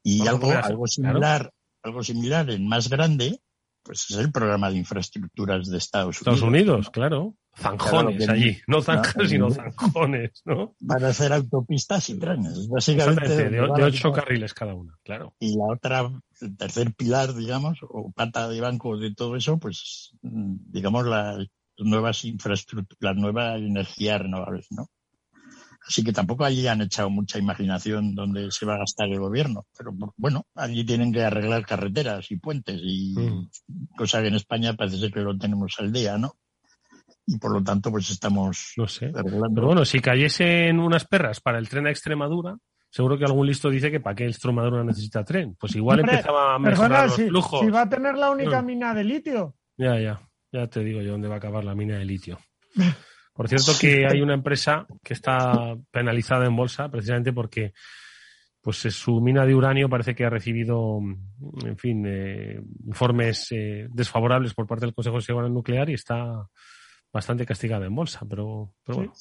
[0.02, 1.52] Y algo, algo similar,
[1.86, 3.40] algo similar en más grande,
[3.84, 6.36] pues es el programa de infraestructuras de Estados Unidos.
[6.36, 7.36] Estados Unidos, claro.
[7.56, 10.76] zanjones allí, no zanjas, sino zanjones, ¿no?
[10.80, 13.50] Van a hacer autopistas y trenes, básicamente.
[13.50, 15.36] De, ocho carriles cada una, claro.
[15.40, 20.12] Y la otra, el tercer pilar, digamos, o pata de banco de todo eso, pues,
[20.22, 24.90] digamos, las nuevas infraestructuras, las nuevas energías renovables, ¿no?
[25.88, 29.68] Así que tampoco allí han echado mucha imaginación donde se va a gastar el gobierno.
[29.78, 33.96] Pero bueno, allí tienen que arreglar carreteras y puentes y mm.
[33.96, 36.36] cosa que en España parece ser que lo tenemos al día, ¿no?
[37.28, 39.12] Y por lo tanto, pues estamos no sé.
[39.14, 42.58] Pero bueno, si cayesen unas perras para el tren a Extremadura,
[42.90, 45.56] seguro que algún listo dice que para qué Extremadura necesita tren.
[45.60, 47.60] Pues igual empezaba a mejorar los si, flujos.
[47.62, 48.66] Si va a tener la única mm.
[48.66, 49.56] mina de litio.
[49.78, 50.20] Ya, ya.
[50.52, 52.40] Ya te digo yo dónde va a acabar la mina de litio.
[53.36, 57.74] Por cierto que hay una empresa que está penalizada en bolsa precisamente porque
[58.62, 61.00] pues su mina de uranio parece que ha recibido,
[61.66, 66.48] en fin, eh, informes eh, desfavorables por parte del Consejo de Seguridad Nuclear y está
[67.12, 69.12] bastante castigada en bolsa, pero, pero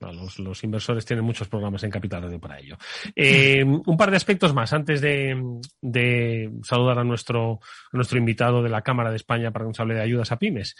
[0.00, 0.28] bueno.
[0.38, 2.78] los, inversores tienen muchos programas en Capital para ello.
[3.14, 7.58] Eh, un par de aspectos más antes de, saludar a nuestro,
[7.92, 10.38] a nuestro invitado de la Cámara de España para que nos hable de ayudas a
[10.38, 10.76] pymes.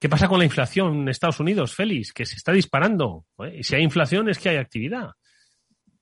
[0.00, 2.12] ¿Qué pasa con la inflación en Estados Unidos, Félix?
[2.12, 3.26] Que se está disparando.
[3.52, 5.10] Y si hay inflación es que hay actividad.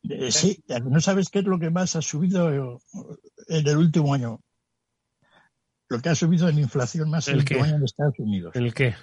[0.03, 2.51] Eh, sí, no sabes qué es lo que más ha subido
[3.49, 4.41] en el último año.
[5.89, 8.55] Lo que ha subido en inflación más en el último año en Estados Unidos.
[8.55, 8.95] ¿El qué?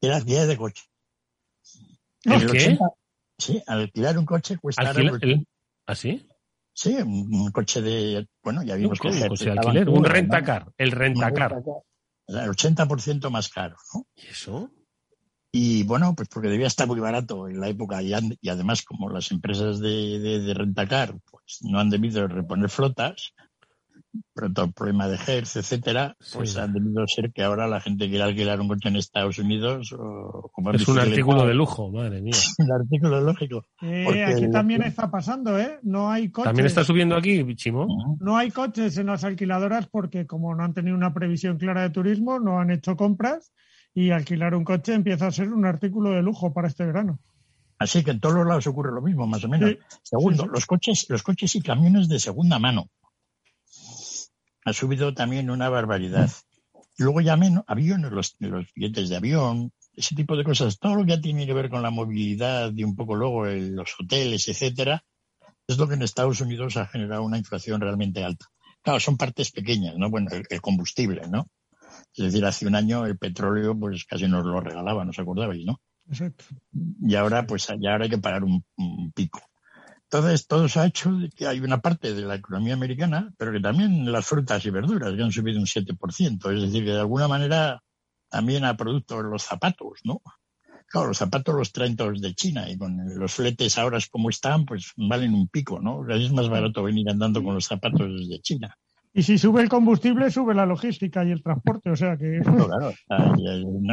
[0.00, 0.84] El alquiler de coche.
[2.24, 2.78] ¿El, qué?
[3.38, 4.90] sí, alquilar un coche cuesta...
[4.90, 5.44] ¿Alquiler?
[5.86, 6.26] ¿Ah, sí?
[6.72, 8.28] Sí, un coche de...
[8.42, 9.08] Bueno, ya vimos que...
[9.08, 11.62] alquiler, un rentacar, el rentacar
[12.38, 14.06] el 80% más caro, ¿no?
[14.14, 14.70] ¿Y eso?
[15.52, 18.12] Y bueno, pues porque debía estar muy barato en la época y,
[18.48, 23.34] además como las empresas de, de, rentacar pues no han debido reponer flotas,
[24.74, 28.68] problema de Hertz, etcétera, pues han debido ser que ahora la gente quiere alquilar un
[28.68, 32.34] coche en Estados Unidos o Es un artículo de lujo, madre mía.
[32.58, 33.66] un artículo lógico.
[33.82, 35.78] Eh, aquí también está pasando, ¿eh?
[35.82, 36.48] No hay coches.
[36.48, 38.16] ¿También está subiendo aquí, Chimo?
[38.20, 41.90] No hay coches en las alquiladoras porque como no han tenido una previsión clara de
[41.90, 43.52] turismo, no han hecho compras
[43.94, 47.20] y alquilar un coche empieza a ser un artículo de lujo para este verano.
[47.78, 49.74] Así que en todos los lados ocurre lo mismo, más o menos.
[50.02, 52.90] Segundo, los coches, los coches y camiones de segunda mano
[54.64, 56.30] ha subido también una barbaridad.
[56.98, 61.06] Luego ya menos, aviones, los, los billetes de avión, ese tipo de cosas, todo lo
[61.06, 65.02] que tiene que ver con la movilidad y un poco luego los hoteles, etcétera,
[65.66, 68.46] es lo que en Estados Unidos ha generado una inflación realmente alta.
[68.82, 70.10] Claro, son partes pequeñas, ¿no?
[70.10, 71.46] Bueno, el, combustible, ¿no?
[72.14, 75.64] Es decir, hace un año el petróleo pues casi nos lo regalaba, ¿no os acordabais,
[75.64, 75.80] no?
[76.08, 76.44] Exacto.
[76.72, 78.64] Y ahora, pues ya ahora hay que pagar un
[79.14, 79.40] pico.
[80.12, 83.52] Entonces, todo se ha hecho de que hay una parte de la economía americana, pero
[83.52, 86.52] que también las frutas y verduras que han subido un 7%.
[86.52, 87.80] Es decir, que de alguna manera
[88.28, 90.20] también a productos los zapatos, ¿no?
[90.88, 94.64] Claro, los zapatos los traen todos de China y con los fletes ahora como están,
[94.64, 96.04] pues valen un pico, ¿no?
[96.12, 98.76] Es más barato venir andando con los zapatos desde China.
[99.12, 102.40] Y si sube el combustible, sube la logística y el transporte, o sea que...
[102.44, 102.92] claro,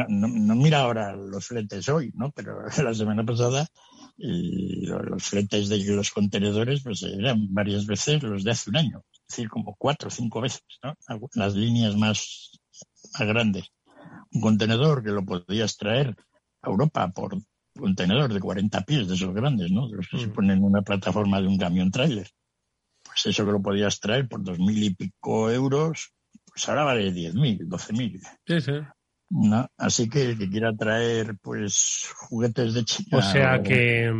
[0.08, 2.32] no, mira ahora los fletes hoy, ¿no?
[2.32, 3.68] Pero la semana pasada
[4.20, 9.04] y los fletes de los contenedores pues eran varias veces los de hace un año,
[9.12, 10.94] es decir, como cuatro o cinco veces, ¿no?
[11.34, 12.50] Las líneas más,
[13.18, 13.70] grandes.
[14.32, 16.16] Un contenedor que lo podías traer
[16.62, 17.38] a Europa por
[17.78, 19.88] contenedor de 40 pies de esos grandes, ¿no?
[19.88, 20.32] De los que se mm.
[20.32, 22.28] ponen en una plataforma de un camión trailer.
[23.04, 26.12] Pues eso que lo podías traer por dos mil y pico euros,
[26.44, 28.20] pues ahora vale diez mil, doce mil.
[28.46, 28.72] Sí, sí.
[29.30, 29.70] ¿No?
[29.76, 33.18] Así que el que quiera traer pues juguetes de China.
[33.18, 34.12] O sea que,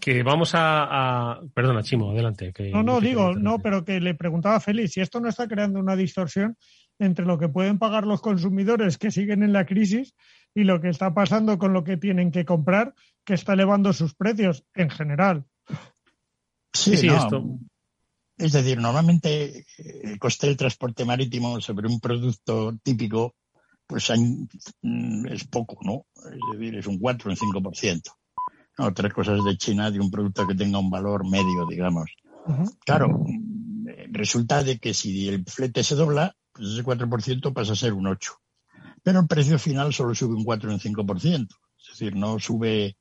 [0.00, 2.52] que vamos a, Perdona, Chimo, adelante.
[2.52, 5.46] Que no, no, digo, no, pero que le preguntaba a Félix si esto no está
[5.46, 6.56] creando una distorsión
[6.98, 10.14] entre lo que pueden pagar los consumidores que siguen en la crisis
[10.54, 14.14] y lo que está pasando con lo que tienen que comprar, que está elevando sus
[14.14, 15.44] precios en general.
[16.72, 17.58] Sí, sí, esto.
[18.38, 23.34] Es decir, normalmente el coste del transporte marítimo sobre un producto típico
[23.92, 24.10] pues
[24.80, 26.06] mm, es poco, ¿no?
[26.16, 28.02] Es decir, es un 4 o un 5%.
[28.78, 32.10] No, tres cosas de China de un producto que tenga un valor medio, digamos.
[32.86, 37.76] Claro, mm, resulta de que si el flete se dobla, pues ese 4% pasa a
[37.76, 38.38] ser un 8%.
[39.02, 41.48] Pero el precio final solo sube un 4 o un 5%.
[41.78, 42.96] Es decir, no sube,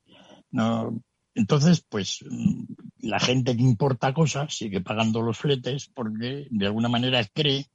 [0.49, 1.01] no.
[1.35, 2.63] Entonces, pues mm,
[3.03, 7.67] la gente que importa cosas sigue pagando los fletes porque de alguna manera cree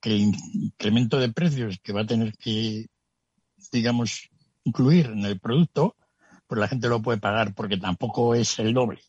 [0.00, 2.86] que el incremento de precios que va a tener que,
[3.72, 4.28] digamos,
[4.64, 5.96] incluir en el producto,
[6.46, 9.00] pues la gente lo puede pagar porque tampoco es el doble.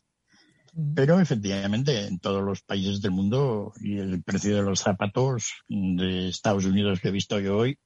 [0.94, 6.28] Pero efectivamente, en todos los países del mundo, y el precio de los zapatos de
[6.28, 7.78] Estados Unidos que he visto yo hoy,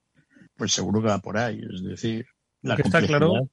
[0.56, 1.60] pues seguro que va por ahí.
[1.72, 2.26] Es decir,
[2.60, 3.48] la que está claro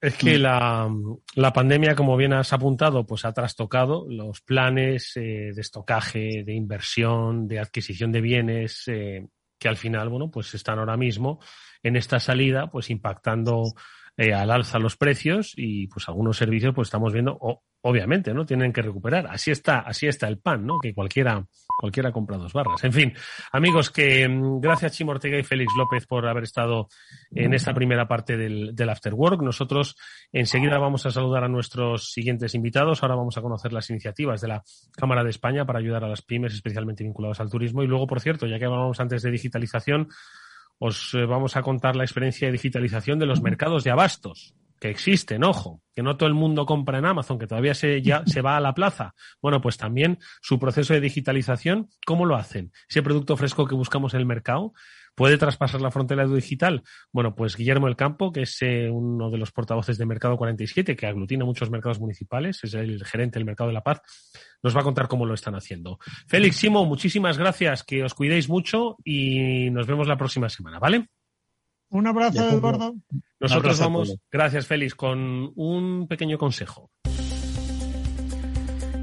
[0.00, 0.42] es que mm.
[0.42, 0.90] la,
[1.34, 6.54] la, pandemia, como bien has apuntado, pues ha trastocado los planes eh, de estocaje, de
[6.54, 11.40] inversión, de adquisición de bienes, eh, que al final, bueno, pues están ahora mismo
[11.82, 13.74] en esta salida, pues impactando
[14.16, 17.38] eh, al alza los precios y pues algunos servicios pues estamos viendo,
[17.82, 18.44] obviamente, ¿no?
[18.44, 19.26] Tienen que recuperar.
[19.28, 20.78] Así está, así está el pan, ¿no?
[20.78, 21.44] Que cualquiera,
[21.78, 22.82] cualquiera compra dos barras.
[22.84, 23.14] En fin,
[23.52, 26.88] amigos, que mm, gracias Chimo Ortega y Félix López por haber estado
[27.30, 29.42] en esta primera parte del, del After Work.
[29.42, 29.96] Nosotros
[30.32, 33.02] enseguida vamos a saludar a nuestros siguientes invitados.
[33.02, 34.62] Ahora vamos a conocer las iniciativas de la
[34.96, 37.82] Cámara de España para ayudar a las pymes, especialmente vinculadas al turismo.
[37.82, 40.08] Y luego, por cierto, ya que hablábamos antes de digitalización,
[40.80, 44.88] os eh, vamos a contar la experiencia de digitalización de los mercados de abastos que
[44.88, 48.40] existen, ojo, que no todo el mundo compra en Amazon, que todavía se, ya se
[48.40, 49.14] va a la plaza.
[49.42, 52.72] Bueno, pues también su proceso de digitalización, ¿cómo lo hacen?
[52.88, 54.72] Ese producto fresco que buscamos en el mercado,
[55.14, 56.82] ¿Puede traspasar la frontera digital?
[57.12, 60.96] Bueno, pues Guillermo El Campo, que es eh, uno de los portavoces de Mercado 47,
[60.96, 64.00] que aglutina muchos mercados municipales, es el gerente del Mercado de la Paz,
[64.62, 65.98] nos va a contar cómo lo están haciendo.
[66.26, 71.08] Félix, Simo, muchísimas gracias, que os cuidéis mucho y nos vemos la próxima semana, ¿vale?
[71.90, 72.94] Un abrazo, Eduardo.
[73.40, 76.90] Nosotros vamos, gracias Félix, con un pequeño consejo.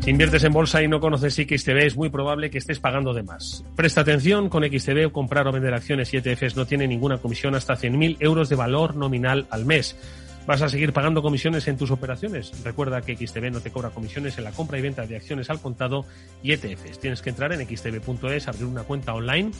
[0.07, 3.23] Si inviertes en bolsa y no conoces XTB, es muy probable que estés pagando de
[3.23, 3.65] más.
[3.75, 7.73] Presta atención, con XTB comprar o vender acciones y ETFs no tiene ninguna comisión hasta
[7.73, 9.97] 100.000 euros de valor nominal al mes.
[10.45, 12.53] ¿Vas a seguir pagando comisiones en tus operaciones?
[12.63, 15.59] Recuerda que XTB no te cobra comisiones en la compra y venta de acciones al
[15.59, 16.05] contado
[16.41, 16.99] y ETFs.
[16.99, 19.51] Tienes que entrar en xtb.es, abrir una cuenta online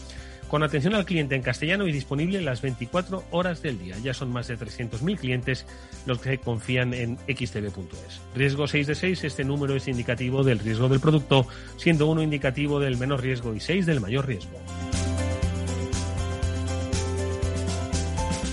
[0.49, 3.97] con atención al cliente en castellano y disponible las 24 horas del día.
[3.99, 5.65] Ya son más de 300.000 clientes
[6.05, 8.21] los que confían en xtb.es.
[8.35, 12.79] Riesgo 6 de 6, este número es indicativo del riesgo del producto, siendo uno indicativo
[12.79, 14.57] del menor riesgo y 6 del mayor riesgo.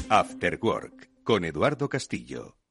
[0.08, 2.63] After Work con Eduardo Castillo.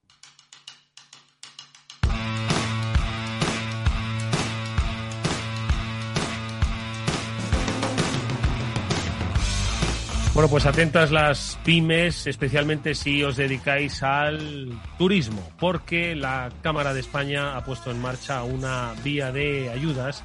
[10.33, 17.01] Bueno, pues atentas las pymes, especialmente si os dedicáis al turismo, porque la Cámara de
[17.01, 20.23] España ha puesto en marcha una vía de ayudas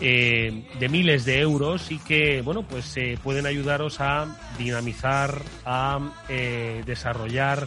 [0.00, 5.98] eh, de miles de euros y que, bueno, pues eh, pueden ayudaros a dinamizar, a
[6.28, 7.66] eh, desarrollar,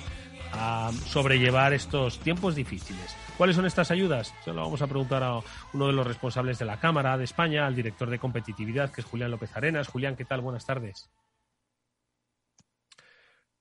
[0.54, 3.13] a sobrellevar estos tiempos difíciles.
[3.38, 4.34] ¿Cuáles son estas ayudas?
[4.46, 5.39] Se lo vamos a preguntar a
[5.74, 9.08] uno de los responsables de la Cámara de España, al director de competitividad, que es
[9.08, 9.89] Julián López Arenas.
[9.89, 10.39] Julián, ¿qué tal?
[10.39, 11.10] Buenas tardes.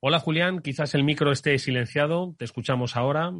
[0.04, 3.32] Hola Julián, quizás el micro esté silenciado, te escuchamos ahora.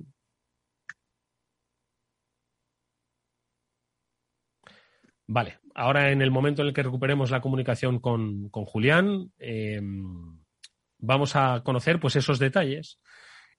[5.27, 10.39] Vale, ahora en el momento en el que recuperemos la comunicación con, Julián, em,
[10.99, 13.01] vamos a conocer pues esos detalles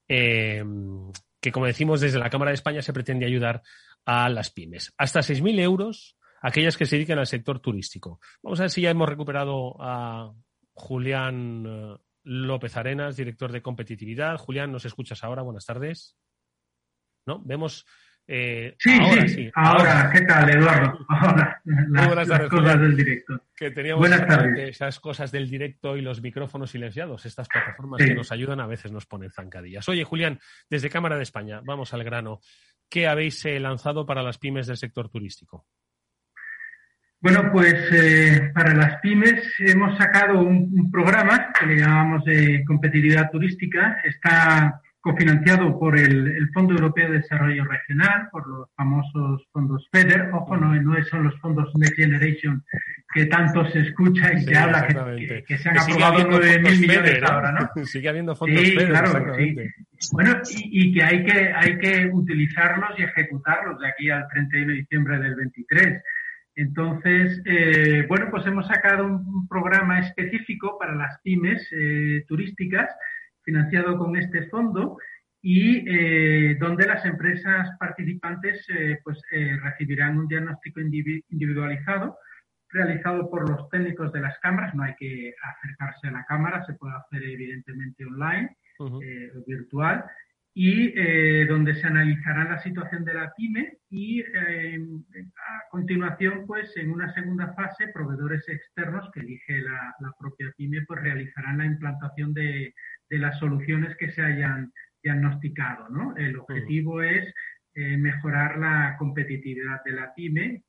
[0.08, 1.12] em,
[1.42, 3.64] que, como decimos, desde la Cámara de España se pretende ayudar
[4.06, 4.94] a las pymes.
[4.98, 8.22] Hasta 6.000 euros aquellas que se dedican al sector turístico.
[8.42, 10.32] Vamos a ver si ya hemos recuperado a
[10.74, 14.38] Julián eh, López Arenas, director de competitividad.
[14.38, 15.42] Julián, ¿nos escuchas ahora?
[15.42, 16.18] Buenas tardes.
[17.26, 17.42] ¿No?
[17.44, 17.86] Vemos.
[18.26, 21.06] Eh, sí, ahora, sí, ahora, ¿qué tal, Eduardo?
[21.10, 23.42] Ahora, las, cosas del directo.
[23.54, 24.10] Que teníamos
[24.58, 27.26] esas cosas del directo y los micrófonos silenciados.
[27.26, 29.90] Estas plataformas que nos ayudan a veces nos ponen zancadillas.
[29.90, 32.40] Oye, Julián, desde Cámara de España, vamos al grano.
[32.90, 35.68] ¿Qué habéis eh, lanzado para las pymes del sector turístico?
[37.24, 43.32] Bueno, pues eh, para las pymes hemos sacado un, programa que le llamamos de competitividad
[43.32, 44.02] turística.
[44.04, 50.32] Está cofinanciado por el, Fondo Europeo de Desarrollo Regional, por los famosos fondos FEDER.
[50.34, 52.62] Ojo, no, no son los fondos Next Generation
[53.14, 54.86] que tanto se escucha y se habla,
[55.48, 57.70] que, se han aprobado 9.000 millones ahora, ¿no?
[57.86, 59.56] Sigue habiendo fondos FEDER, claro, sí.
[60.12, 64.68] Bueno, y, y, que, hay que hay que utilizarlos y ejecutarlos de aquí al 31
[64.68, 66.04] de diciembre del 23.
[66.56, 72.90] Entonces, eh, bueno, pues hemos sacado un, programa específico para las pymes eh, turísticas
[73.44, 74.98] financiado con este fondo
[75.42, 78.66] y eh, donde las empresas participantes
[79.04, 79.22] pues
[79.62, 82.18] recibirán un diagnóstico individualizado
[82.70, 84.74] realizado por los técnicos de las cámaras.
[84.74, 89.00] No hay que acercarse a la cámara, se puede hacer evidentemente online, o
[89.46, 90.06] virtual
[90.56, 94.80] y eh, donde se analizará la situación de la pyme y eh,
[95.36, 101.02] a continuación, pues en una segunda fase, proveedores externos que elige la, propia pyme, pues
[101.02, 102.74] realizarán la implantación de,
[103.10, 104.72] las soluciones que se hayan
[105.02, 105.90] diagnosticado.
[105.90, 106.16] ¿no?
[106.18, 107.34] El objetivo es
[107.74, 110.64] eh, mejorar la competitividad de la pyme,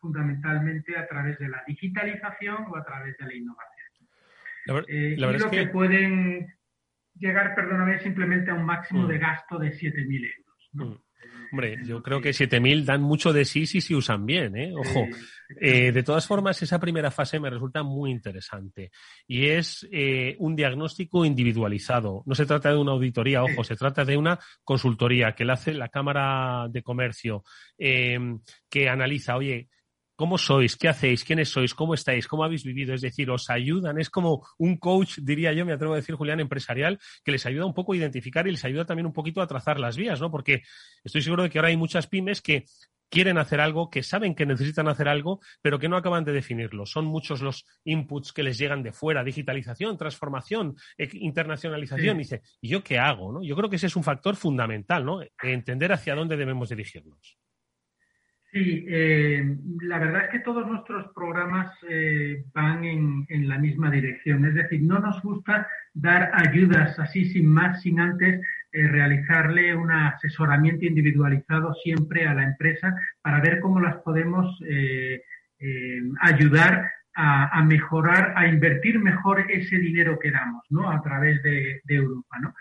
[0.00, 4.86] fundamentalmente a través de la digitalización o a través de la innovación.
[4.86, 5.66] y lo que...
[5.68, 6.59] pueden
[7.14, 9.08] llegar, perdóname, simplemente a un máximo mm.
[9.08, 10.70] de gasto de 7.000 euros.
[10.72, 10.86] ¿no?
[10.86, 10.98] Mm.
[11.52, 14.72] Hombre, yo creo que 7.000 dan mucho de sí si se usan bien, ¿eh?
[14.74, 15.06] Ojo.
[15.60, 18.92] Eh, de todas formas, esa primera fase me resulta muy interesante
[19.26, 22.22] y es eh, un diagnóstico individualizado.
[22.24, 25.74] No se trata de una auditoría, ojo, se trata de una consultoría que le hace
[25.74, 27.42] la Cámara de Comercio,
[27.76, 28.18] eh,
[28.68, 29.68] que analiza, oye,
[30.20, 30.76] ¿Cómo sois?
[30.76, 31.24] ¿Qué hacéis?
[31.24, 31.72] ¿Quiénes sois?
[31.72, 32.28] ¿Cómo estáis?
[32.28, 32.92] ¿Cómo habéis vivido?
[32.92, 33.98] Es decir, os ayudan.
[33.98, 37.64] Es como un coach, diría yo, me atrevo a decir, Julián, empresarial, que les ayuda
[37.64, 40.30] un poco a identificar y les ayuda también un poquito a trazar las vías, ¿no?
[40.30, 40.60] Porque
[41.02, 42.66] estoy seguro de que ahora hay muchas pymes que
[43.08, 46.84] quieren hacer algo, que saben que necesitan hacer algo, pero que no acaban de definirlo.
[46.84, 52.18] Son muchos los inputs que les llegan de fuera, digitalización, transformación, e, internacionalización.
[52.18, 53.32] dice, ¿y yo qué hago?
[53.32, 53.42] ¿no?
[53.42, 55.20] Yo creo que ese es un factor fundamental, ¿no?
[55.42, 57.38] Entender hacia dónde debemos dirigirnos.
[58.52, 64.44] Sí, eh, la verdad es que todos nuestros programas eh, van en, la misma dirección.
[64.44, 68.40] Es decir, no nos gusta dar ayudas así sin más, sin antes
[68.72, 72.92] eh, realizarle un asesoramiento individualizado siempre a la empresa
[73.22, 74.58] para ver cómo las podemos
[76.22, 80.90] ayudar a, mejorar, a invertir mejor ese dinero que damos, ¿no?
[80.90, 82.54] A través de, de Europa, ¿no?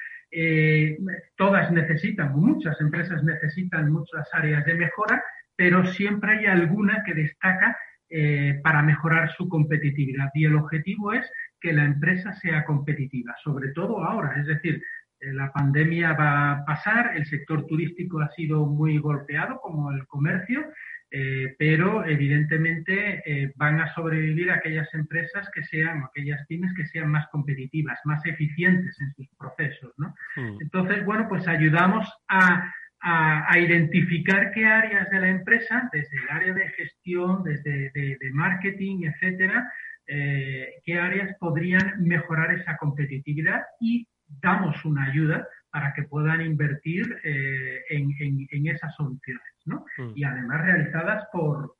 [1.36, 5.24] todas necesitan, muchas empresas necesitan muchas áreas de mejora
[5.60, 7.78] pero siempre hay alguna que destaca
[8.10, 10.30] eh, para mejorar su competitividad.
[10.34, 11.30] Y el objetivo es
[11.60, 14.40] que la empresa sea competitiva, sobre todo ahora.
[14.40, 14.82] Es decir,
[15.20, 20.08] eh, la pandemia va a pasar, el sector turístico ha sido muy golpeado, como el
[20.08, 20.64] comercio,
[21.12, 27.28] eh, pero evidentemente van a sobrevivir aquellas empresas que sean, aquellas pymes que sean más
[27.34, 29.92] competitivas, más eficientes en sus procesos.
[29.98, 30.16] ¿no?
[30.38, 30.62] Mm.
[30.62, 36.54] Entonces, bueno, pues ayudamos a a, identificar qué áreas de la empresa, desde el área
[36.54, 39.72] de gestión, desde de, marketing, etcétera,
[40.08, 44.08] eh, qué áreas podrían mejorar esa competitividad y
[44.42, 49.86] damos una ayuda para que puedan invertir eh, en, esas soluciones, ¿no?
[49.98, 50.12] Mm.
[50.16, 51.76] Y además realizadas por,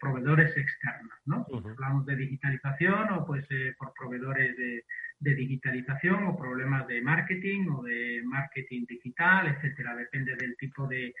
[0.00, 1.46] proveedores externos, ¿no?
[1.48, 4.84] Si hablamos de digitalización o pues eh, por proveedores de,
[5.20, 9.94] digitalización o problemas de marketing o de marketing digital, etcétera.
[9.94, 11.14] Depende del tipo de,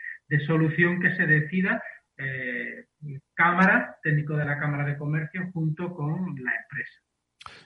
[0.46, 1.82] solución que se decida.
[2.18, 2.86] Eh,
[3.34, 7.00] cámara, técnico de la Cámara de Comercio, junto con la empresa.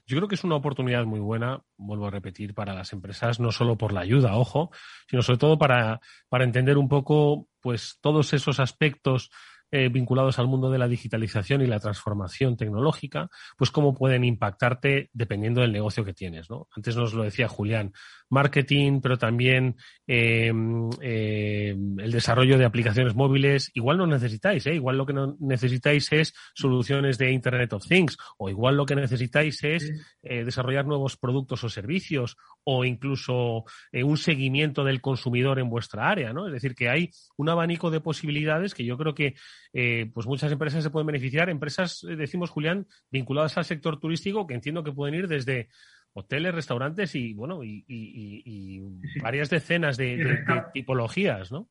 [0.07, 3.51] Yo creo que es una oportunidad muy buena, vuelvo a repetir, para las empresas, no
[3.51, 4.71] solo por la ayuda, ojo,
[5.09, 9.31] sino sobre todo para, para entender un poco pues todos esos aspectos
[9.77, 15.11] eh, vinculados al mundo de la digitalización y la transformación tecnológica, pues cómo pueden impactarte
[15.13, 16.49] dependiendo del negocio que tienes.
[16.49, 16.69] ¿no?
[16.77, 17.93] Antes nos lo decía Julián,
[18.31, 19.75] marketing, pero también
[20.07, 23.73] em, em, el desarrollo de aplicaciones móviles.
[23.75, 24.75] Igual no necesitáis, ¿eh?
[24.77, 28.95] igual lo que no necesitáis es soluciones de Internet of Things, o igual lo que
[28.95, 29.91] necesitáis es
[30.23, 36.09] eh, desarrollar nuevos productos o servicios, o incluso eh, un seguimiento del consumidor en vuestra
[36.09, 36.47] área, ¿no?
[36.47, 39.35] Es decir, que hay un abanico de posibilidades que yo creo que
[39.73, 41.49] eh, pues muchas empresas se pueden beneficiar.
[41.49, 45.69] Empresas, eh, decimos, Julián, vinculadas al sector turístico, que entiendo que pueden ir desde
[46.13, 48.83] hoteles, restaurantes y, bueno, y,
[49.23, 51.69] varias decenas de, tipologías, ¿no?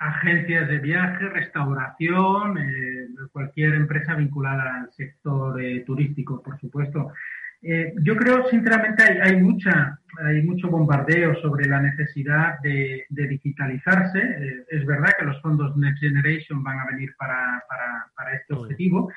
[0.00, 2.56] Agencias de viaje, restauración,
[3.32, 7.10] cualquier empresa vinculada al sector turístico, por supuesto.
[7.62, 14.18] Eh, yo creo, sinceramente, hay, mucha, hay mucho bombardeo sobre la necesidad de, digitalizarse.
[14.18, 17.64] Eh, es verdad que los fondos Next Generation van a venir para,
[18.34, 19.10] este objetivo.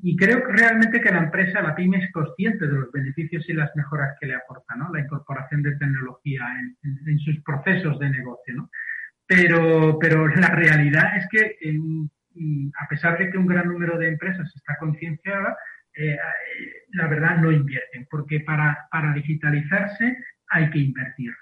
[0.00, 3.52] Y creo que realmente que la empresa, la PYME, es consciente de los beneficios y
[3.52, 4.92] las mejoras que le aporta, ¿no?
[4.92, 6.46] La incorporación de tecnología
[6.82, 8.70] en, sus procesos de negocio, ¿no?
[9.26, 11.58] Pero, pero la realidad es que,
[12.80, 15.56] a pesar de que un gran número de empresas está concienciada,
[15.98, 16.16] eh,
[16.92, 20.16] la verdad no invierten, porque para, para digitalizarse
[20.48, 21.32] hay que invertir.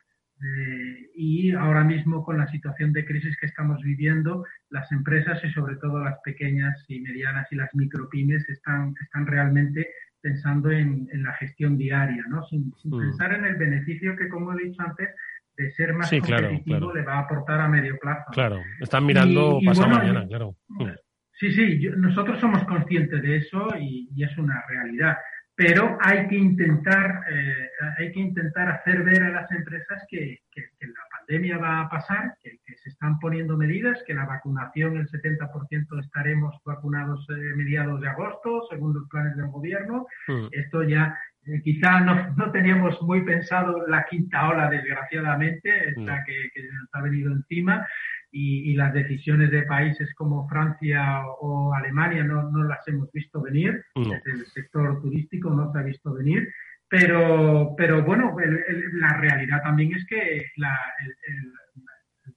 [0.43, 5.51] Eh, y ahora mismo con la situación de crisis que estamos viviendo, las empresas y
[5.51, 9.89] sobre todo las pequeñas y medianas y las micropymes están, están realmente
[10.21, 12.45] pensando en, la gestión diaria, ¿no?
[12.45, 12.99] sin, mm.
[12.99, 15.09] pensar en el beneficio que, como he dicho antes,
[15.57, 18.25] de ser más competitivo le va a aportar a medio plazo.
[18.33, 20.57] Claro, están mirando pasado mañana, claro.
[21.37, 21.39] Mm.
[21.39, 25.17] Sí, sí, nosotros somos conscientes de eso y, es una realidad,
[25.55, 27.69] pero hay que intentar, eh,
[27.99, 30.41] hay que intentar hacer ver a las empresas que,
[30.81, 36.01] la pandemia va a pasar, que, se están poniendo medidas, que la vacunación, el 70%
[36.01, 40.07] estaremos vacunados eh, mediados de agosto, según los planes del gobierno.
[40.29, 40.47] Hmm.
[40.53, 46.51] Esto ya eh, quizá no, no, teníamos muy pensado la quinta ola, desgraciadamente, esta que,
[46.55, 47.87] que nos ha venido encima
[48.39, 53.83] y, las decisiones de países como Francia o, Alemania no, no, las hemos visto venir,
[53.95, 56.49] desde el sector turístico no se ha visto venir.
[56.89, 58.37] Pero, pero bueno,
[58.93, 61.53] la realidad también es que la, el,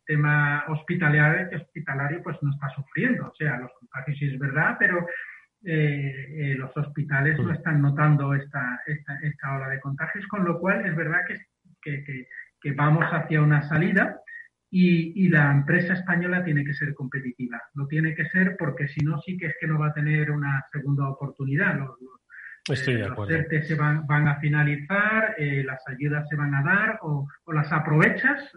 [0.06, 3.28] tema hospitalario, hospitalario pues no está sufriendo.
[3.28, 5.06] O sea, los contagios sí es verdad, pero
[5.64, 7.54] eh, eh, los hospitales no mm.
[7.54, 12.28] están notando esta, esta, esta, ola de contagios, con lo cual es verdad que, que,
[12.60, 14.20] que, vamos hacia una salida
[14.72, 17.62] y, y, la empresa española tiene que ser competitiva.
[17.74, 20.30] Lo tiene que ser porque si no, sí que es que no va a tener
[20.32, 21.78] una segunda oportunidad.
[21.78, 21.98] Los,
[22.70, 23.36] Estoy de eh, acuerdo.
[23.36, 27.72] Los se van, van, a finalizar, las ayudas se van a dar o, o las
[27.72, 28.52] aprovechas,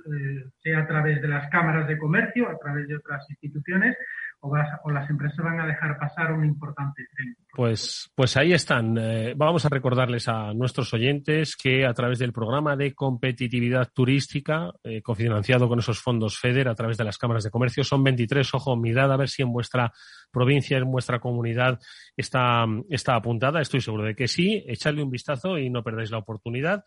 [0.63, 3.97] sea a través de las cámaras de comercio, a través de otras instituciones,
[4.45, 7.37] o, las empresas van a dejar pasar un importante tren.
[7.55, 8.99] Pues, pues ahí están.
[8.99, 14.73] Eh, vamos a recordarles a nuestros oyentes que a través del programa de competitividad turística,
[14.83, 18.53] eh, cofinanciado con esos fondos FEDER a través de las cámaras de comercio, son 23.
[18.55, 19.93] Ojo, mirad a ver si en vuestra
[20.33, 21.79] provincia, en vuestra comunidad
[22.17, 23.61] está, está apuntada.
[23.61, 24.65] Estoy seguro de que sí.
[24.67, 26.85] Echadle un vistazo y no perdáis la oportunidad.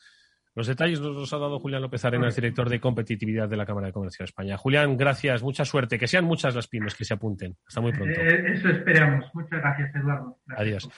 [0.56, 3.88] Los detalles nos los ha dado Julián López Arenas, director de competitividad de la Cámara
[3.88, 4.56] de Comercio de España.
[4.56, 7.58] Julián, gracias, mucha suerte, que sean muchas las pymes que se apunten.
[7.68, 8.18] Hasta muy pronto.
[8.18, 9.26] Eh, eso esperamos.
[9.34, 10.40] Muchas gracias, Eduardo.
[10.56, 10.90] Adiós.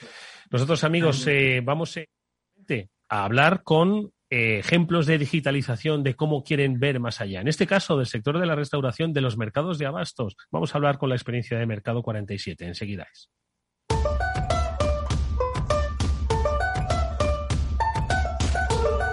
[0.52, 7.00] Nosotros, amigos, eh, vamos eh, a hablar con ejemplos de digitalización de cómo quieren ver
[7.00, 7.40] más allá.
[7.40, 10.36] En este caso, del sector de la restauración de los mercados de abastos.
[10.52, 12.64] Vamos a hablar con la experiencia de Mercado 47.
[12.64, 13.28] Enseguida es.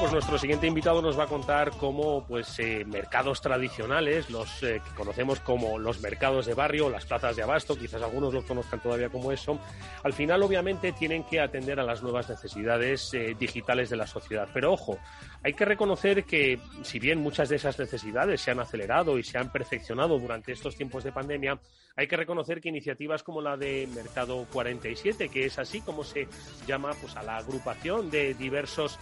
[0.00, 4.80] Pues nuestro siguiente invitado nos va a contar cómo pues, eh, mercados tradicionales, los eh,
[4.82, 8.80] que conocemos como los mercados de barrio, las plazas de abasto, quizás algunos lo conozcan
[8.80, 9.58] todavía como eso,
[10.02, 14.48] al final obviamente tienen que atender a las nuevas necesidades eh, digitales de la sociedad.
[14.54, 14.96] Pero ojo,
[15.42, 19.36] hay que reconocer que si bien muchas de esas necesidades se han acelerado y se
[19.36, 21.60] han perfeccionado durante estos tiempos de pandemia,
[21.94, 26.26] hay que reconocer que iniciativas como la de Mercado 47, que es así como se
[26.66, 28.98] llama pues, a la agrupación de diversos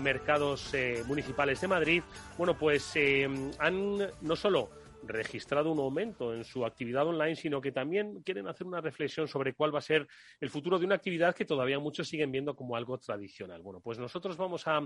[0.00, 0.33] mercados,
[0.72, 2.02] eh, municipales de Madrid,
[2.36, 3.28] bueno, pues eh,
[3.58, 4.70] han no solo
[5.06, 9.54] registrado un aumento en su actividad online, sino que también quieren hacer una reflexión sobre
[9.54, 10.06] cuál va a ser
[10.40, 13.62] el futuro de una actividad que todavía muchos siguen viendo como algo tradicional.
[13.62, 14.80] Bueno, pues nosotros vamos a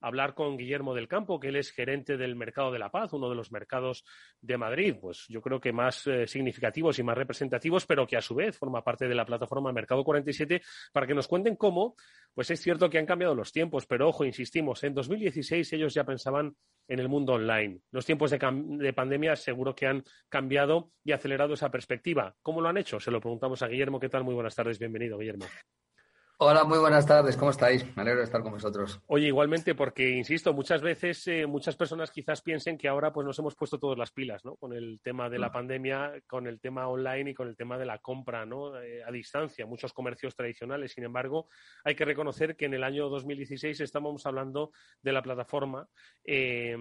[0.00, 3.28] hablar con Guillermo del Campo, que él es gerente del Mercado de la Paz, uno
[3.28, 4.04] de los mercados
[4.40, 8.20] de Madrid, pues yo creo que más eh, significativos y más representativos, pero que a
[8.20, 11.96] su vez forma parte de la plataforma Mercado 47, para que nos cuenten cómo,
[12.34, 16.04] pues es cierto que han cambiado los tiempos, pero ojo, insistimos, en 2016 ellos ya
[16.04, 16.54] pensaban
[16.88, 17.80] en el mundo online.
[17.90, 22.34] Los tiempos de, de pandemia seguro que han cambiado y acelerado esa perspectiva.
[22.42, 22.98] ¿Cómo lo han hecho?
[22.98, 24.00] Se lo preguntamos a Guillermo.
[24.00, 24.24] ¿Qué tal?
[24.24, 24.78] Muy buenas tardes.
[24.78, 25.46] Bienvenido, Guillermo.
[26.40, 27.36] Hola, muy buenas tardes.
[27.36, 27.84] ¿Cómo estáis?
[27.96, 29.02] Me alegro de estar con vosotros.
[29.08, 33.36] Oye, igualmente, porque insisto, muchas veces eh, muchas personas quizás piensen que ahora pues nos
[33.40, 34.54] hemos puesto todas las pilas, ¿no?
[34.54, 35.52] Con el tema de la mm.
[35.52, 38.80] pandemia, con el tema online y con el tema de la compra, ¿no?
[38.80, 40.92] Eh, a distancia, muchos comercios tradicionales.
[40.92, 41.48] Sin embargo,
[41.82, 44.70] hay que reconocer que en el año 2016 estamos hablando
[45.02, 45.88] de la plataforma
[46.24, 46.76] eh,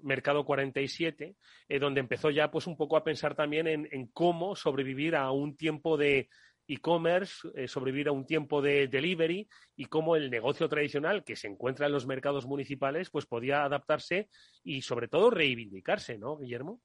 [0.00, 1.36] Mercado 47,
[1.78, 5.98] donde empezó ya pues un poco a pensar también en cómo sobrevivir a un tiempo
[5.98, 6.30] de
[6.66, 11.48] e-commerce, eh, sobrevivir a un tiempo de delivery y cómo el negocio tradicional que se
[11.48, 14.28] encuentra en los mercados municipales pues podía adaptarse
[14.62, 16.80] y sobre todo reivindicarse, ¿no, Guillermo?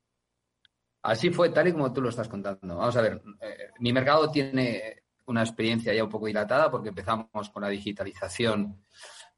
[1.02, 2.76] Así fue, tal y como tú lo estás contando.
[2.76, 7.50] Vamos a ver, eh, mi mercado tiene una experiencia ya un poco dilatada porque empezamos
[7.50, 8.84] con la digitalización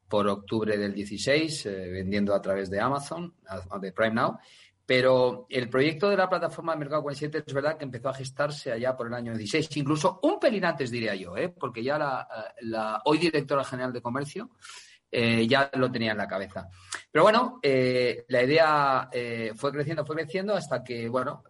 [0.08, 3.34] por octubre del 16, eh, vendiendo a través de Amazon,
[3.80, 4.38] de Prime Now,
[4.94, 8.70] pero el proyecto de la plataforma de Mercado 47 es verdad que empezó a gestarse
[8.72, 11.48] allá por el año 16, incluso un pelín antes diría yo, ¿eh?
[11.48, 11.96] porque ya
[12.60, 14.50] la, hoy directora general de comercio
[15.10, 16.68] eh, ya lo tenía en la cabeza.
[17.10, 19.08] Pero bueno, eh, la idea
[19.56, 21.42] fue creciendo, fue creciendo hasta que, bueno,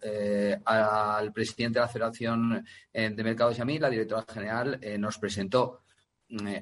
[0.64, 5.80] al presidente de la Federación de Mercados y a mí, la directora general, nos presentó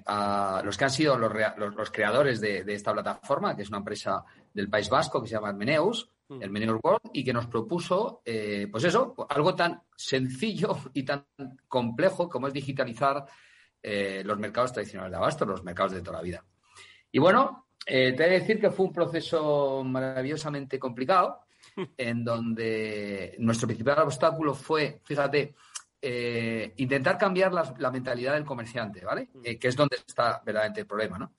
[0.06, 4.24] a los que han sido los, creadores de, esta plataforma, que es una empresa
[4.54, 6.19] del País Vasco que se llama Armeneus, Mm.
[6.40, 11.26] El Menor World, y que nos propuso, eh, pues eso, algo tan sencillo y tan
[11.66, 13.24] complejo como es digitalizar
[13.82, 16.44] eh, los mercados tradicionales de abasto, los mercados de toda la vida.
[17.10, 21.40] Y bueno, eh, te he de decir que fue un proceso maravillosamente complicado,
[21.96, 25.54] en donde nuestro principal obstáculo fue, fíjate,
[26.76, 29.28] intentar cambiar la, la, mentalidad del comerciante, ¿vale?
[29.34, 29.58] Mm.
[29.58, 31.34] que es donde está verdaderamente el problema, ¿no?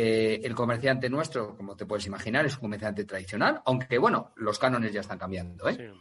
[0.00, 4.56] Eh, el comerciante nuestro, como te puedes imaginar, es un comerciante tradicional, aunque bueno, los
[4.56, 5.92] cánones ya están cambiando, ¿eh?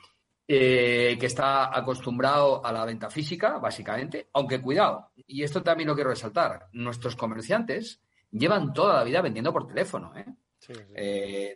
[0.47, 5.95] Eh, que está acostumbrado a la venta física, básicamente, aunque cuidado, y esto también lo
[5.95, 10.15] quiero resaltar, nuestros comerciantes llevan toda la vida vendiendo por teléfono.
[10.15, 10.25] Eh,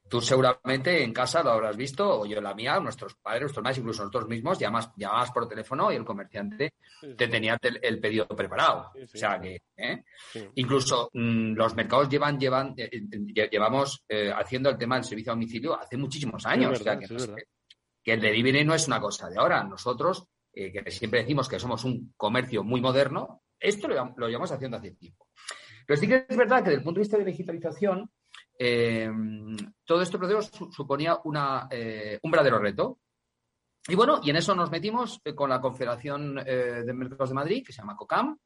[0.07, 3.63] tú seguramente en casa lo habrás visto, o yo en la mía, nuestros padres, nuestros
[3.63, 6.73] más, incluso nosotros mismos, llamabas, por teléfono y el comerciante
[7.17, 8.91] te tenía el, pedido preparado.
[8.95, 10.03] o sea que, ¿eh?
[10.55, 12.89] incluso mm, los mercados llevan, llevan, eh,
[13.49, 14.03] llevamos
[14.35, 16.79] haciendo el tema del servicio a domicilio hace muchísimos años.
[16.79, 17.07] o sea, que,
[18.03, 19.63] que, el delivery no es una cosa de ahora.
[19.63, 24.77] Nosotros, que siempre decimos que somos un comercio muy moderno, esto lo, lo llevamos haciendo
[24.77, 25.27] hace tiempo.
[25.85, 28.09] Pero sí que es verdad que desde el punto de vista de digitalización,
[28.63, 29.09] eh,
[29.83, 31.19] todo este proceso suponía
[31.71, 32.99] eh, un verdadero reto.
[33.87, 37.63] Y bueno, y en eso nos metimos eh, con la Confederación de Mercados de Madrid,
[37.65, 38.37] que se llama COCAM,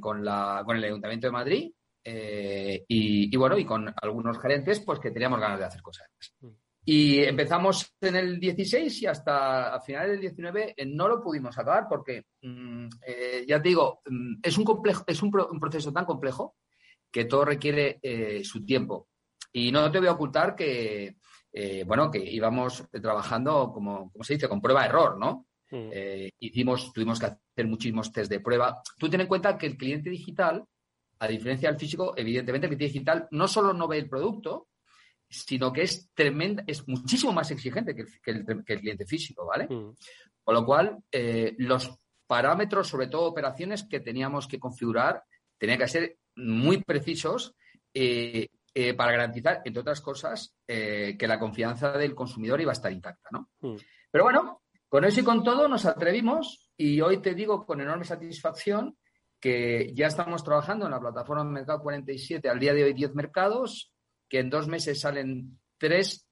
[0.00, 1.72] con, la, con el Ayuntamiento de Madrid,
[2.04, 6.06] y, bueno, y con algunos gerentes, pues que teníamos ganas de hacer cosas.
[6.40, 6.48] Mm.
[6.84, 11.86] Y empezamos en el 16 y hasta a finales del 19 no lo pudimos acabar
[11.88, 12.88] porque, mm,
[13.46, 16.56] ya te digo, mm, es un, complejo, es un proceso tan complejo
[17.10, 19.08] que todo requiere eh, su tiempo.
[19.52, 21.16] Y no te voy a ocultar que,
[21.52, 25.46] eh, bueno, que íbamos trabajando, como, se dice, con prueba-error, ¿no?
[25.70, 25.90] Mm.
[25.92, 28.80] Eh, hicimos, tuvimos que hacer muchísimos test de prueba.
[28.98, 30.64] Tú ten en cuenta que el cliente digital,
[31.18, 34.68] a diferencia del físico, evidentemente el cliente digital no solo no ve el producto,
[35.28, 39.64] sino que es tremenda, es muchísimo más exigente que el, cliente físico, ¿vale?
[39.64, 39.94] Mm.
[40.42, 40.98] Con lo cual,
[41.58, 45.22] los parámetros, sobre todo operaciones que teníamos que configurar,
[45.58, 47.54] tenían que ser muy precisos
[47.92, 52.74] eh, eh, para garantizar, entre otras cosas, eh, que la confianza del consumidor iba a
[52.74, 53.50] estar intacta, ¿no?
[53.60, 53.76] Hmm.
[54.10, 58.04] Pero bueno, con eso y con todo nos atrevimos y hoy te digo con enorme
[58.04, 58.96] satisfacción
[59.40, 63.92] que ya estamos trabajando en la plataforma Mercado 47, al día de hoy 10 mercados,
[64.28, 66.27] que en dos meses salen tres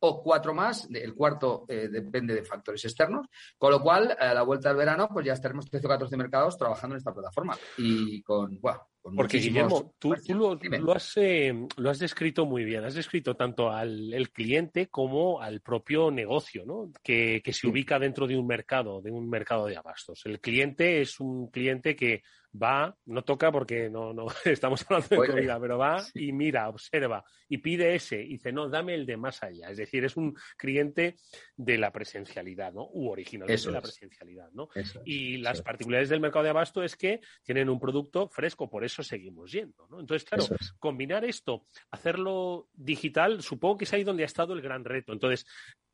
[0.00, 3.26] o cuatro más, el cuarto depende de factores externos,
[3.58, 6.56] con lo cual a la vuelta del verano pues ya estaremos 13 o 14 mercados
[6.56, 11.98] trabajando en esta plataforma y con, bueno, porque Guillermo, tú, lo, has, eh, lo, has,
[11.98, 12.84] descrito muy bien.
[12.84, 16.90] Has descrito tanto al cliente como al propio negocio, ¿no?
[17.02, 20.22] Que, que se ubica dentro de un mercado, de un mercado de abastos.
[20.24, 22.22] El cliente es un cliente que
[22.60, 27.24] va, no toca porque no, no estamos hablando de comida, pero va y mira, observa
[27.48, 29.70] y pide ese y dice, no, dame el de más allá.
[29.70, 31.16] Es decir, es un cliente
[31.56, 32.88] de la presencialidad, ¿no?
[32.92, 34.68] U originalmente de la presencialidad, ¿no?
[35.04, 39.02] y las particularidades del mercado de abasto es que tienen un producto fresco, por eso
[39.02, 40.00] seguimos yendo, ¿no?
[40.00, 40.44] Entonces, claro,
[40.78, 45.12] combinar esto, hacerlo digital, supongo que es ahí donde ha estado el gran reto.
[45.12, 45.46] Entonces,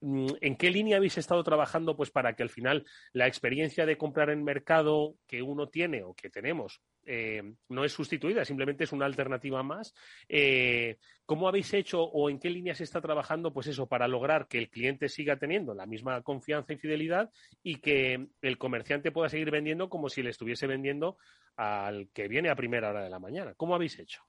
[0.03, 4.31] ¿en qué línea habéis estado trabajando pues para que al final la experiencia de comprar
[4.31, 9.07] en mercado que uno tiene o que tenemos eh, no es sustituida, simplemente es una
[9.07, 9.95] alternativa más.
[10.29, 14.49] Eh, ¿Cómo habéis hecho o en qué línea se está trabajando, pues eso, para lograr
[14.49, 17.31] que el cliente siga teniendo la misma confianza y fidelidad
[17.63, 21.17] y que el comerciante pueda seguir vendiendo como si le estuviese vendiendo
[21.57, 23.55] al que viene a primera hora de la mañana?
[23.55, 24.23] ¿Cómo habéis hecho?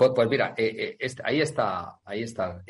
[0.00, 2.62] Pues, pues mira, eh, ahí está, ahí está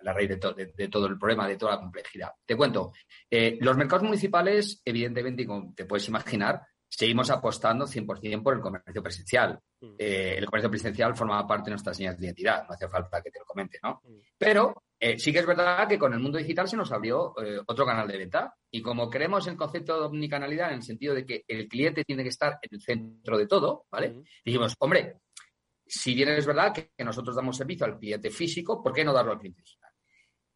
[0.00, 2.30] la raíz de, de, todo el problema, de toda la complejidad.
[2.46, 2.90] Te cuento,
[3.30, 9.60] los mercados municipales, evidentemente, como te puedes imaginar, seguimos apostando 100% por el comercio presencial.
[9.80, 9.94] Mm.
[9.98, 13.30] Eh, el comercio presencial forma parte de nuestras señas de identidad, no hace falta que
[13.30, 14.00] te lo comente, ¿no?
[14.04, 14.20] Mm.
[14.36, 17.60] Pero eh, sí que es verdad que con el mundo digital se nos abrió eh,
[17.66, 21.24] otro canal de venta y como creemos el concepto de omnicanalidad en el sentido de
[21.24, 24.10] que el cliente tiene que estar en el centro de todo, ¿vale?
[24.10, 24.22] Mm.
[24.44, 25.18] Dijimos, hombre,
[25.88, 29.32] si bien es verdad que, nosotros damos servicio al cliente físico, ¿por qué no darlo
[29.32, 29.90] al cliente digital?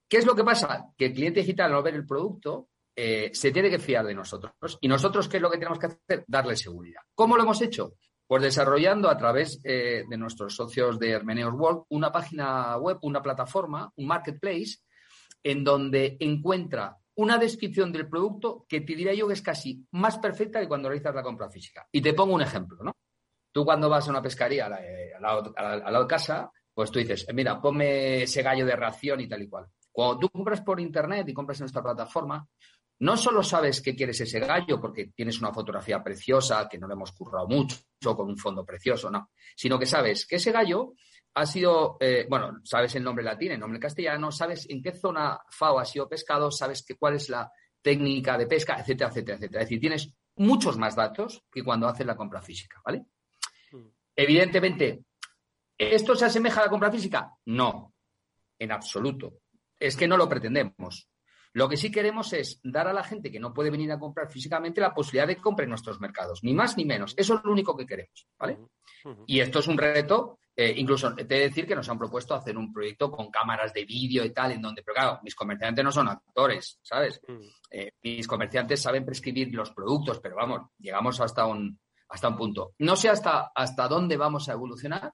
[0.09, 0.93] ¿Qué es lo que pasa?
[0.97, 4.78] Que el cliente digital, al ver el producto, eh, se tiene que fiar de nosotros.
[4.80, 6.24] ¿Y nosotros qué es lo que tenemos que hacer?
[6.26, 7.01] Darle seguridad.
[7.14, 7.95] ¿Cómo lo hemos hecho?
[8.26, 13.22] Pues desarrollando a través eh, de nuestros socios de Hermeneos World una página web, una
[13.22, 14.78] plataforma, un marketplace,
[15.43, 20.18] en donde encuentra una descripción del producto que te diría yo que es casi más
[20.18, 21.87] perfecta que cuando realizas la compra física.
[21.91, 22.97] Y te pongo un ejemplo, ¿no?
[23.53, 28.22] Tú cuando vas a una pescaría al lado de casa, pues tú dices, mira, ponme
[28.22, 29.66] ese gallo de ración y tal y cual.
[29.90, 32.46] Cuando tú compras por internet y compras en nuestra plataforma,
[33.00, 36.94] no solo sabes que quieres ese gallo porque tienes una fotografía preciosa, que no le
[36.94, 40.94] hemos currado mucho, con un fondo precioso, no, sino que sabes que ese gallo
[41.34, 45.40] ha sido, eh, bueno, sabes el nombre latino, el nombre castellano, sabes en qué zona
[45.50, 47.50] FAO ha sido pescado, sabes que, cuál es la
[47.82, 49.62] técnica de pesca, etcétera, etcétera, etcétera.
[49.62, 53.05] Es decir, tienes muchos más datos que cuando haces la compra física, ¿vale?
[54.17, 55.05] Evidentemente,
[55.77, 57.33] ¿esto se asemeja a la compra física?
[57.47, 57.95] No,
[58.59, 59.39] en absoluto.
[59.79, 61.09] Es que no lo pretendemos.
[61.55, 64.31] Lo que sí queremos es dar a la gente que no puede venir a comprar
[64.31, 67.15] físicamente la posibilidad de que compre en nuestros mercados, ni más ni menos.
[67.17, 68.59] Eso es lo único que queremos, ¿vale?
[69.27, 72.35] Y esto es un reto, eh, incluso te he de decir que nos han propuesto
[72.35, 75.85] hacer un proyecto con cámaras de vídeo y tal, en donde, pero claro, mis comerciantes
[75.85, 77.21] no son actores, ¿sabes?
[77.71, 81.79] Eh, mis comerciantes saben prescribir los productos, pero vamos, llegamos hasta un,
[82.13, 82.75] hasta un punto.
[82.79, 85.13] No sé hasta, hasta dónde vamos a evolucionar,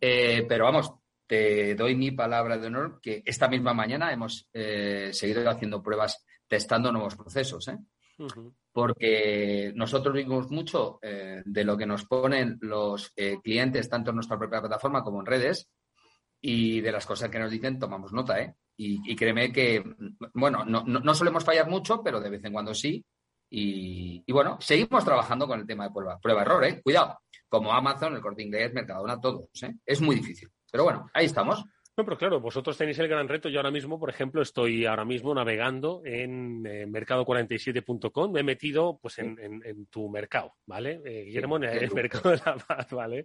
[0.00, 0.92] eh, pero vamos,
[1.26, 6.24] te doy mi palabra de honor que esta misma mañana hemos eh, seguido haciendo pruebas,
[6.46, 7.66] testando nuevos procesos.
[7.68, 7.78] ¿eh?
[8.72, 14.38] Porque nosotros vimos mucho eh, de lo que nos ponen los clientes, tanto en nuestra
[14.38, 15.68] propia plataforma como en redes,
[16.40, 18.40] y de las cosas que nos dicen tomamos nota.
[18.40, 18.54] ¿eh?
[18.76, 19.82] Y, créeme que,
[20.34, 23.04] bueno, no, no, solemos fallar mucho, pero de vez en cuando sí.
[23.48, 26.82] Y, bueno, seguimos trabajando con el tema de prueba, prueba error, ¿eh?
[26.82, 29.74] Cuidado, como Amazon, el corte inglés, Mercadona, todos, ¿eh?
[29.84, 30.50] Es muy difícil.
[30.70, 31.64] Pero bueno, ahí estamos.
[31.98, 33.48] No, pero claro, vosotros tenéis el gran reto.
[33.48, 38.32] Yo ahora mismo, por ejemplo, estoy ahora mismo navegando en eh, mercado47.com.
[38.32, 41.00] Me he metido pues en, tu mercado, ¿vale?
[41.06, 43.24] Eh, Guillermo, en el mercado de la paz, ¿vale?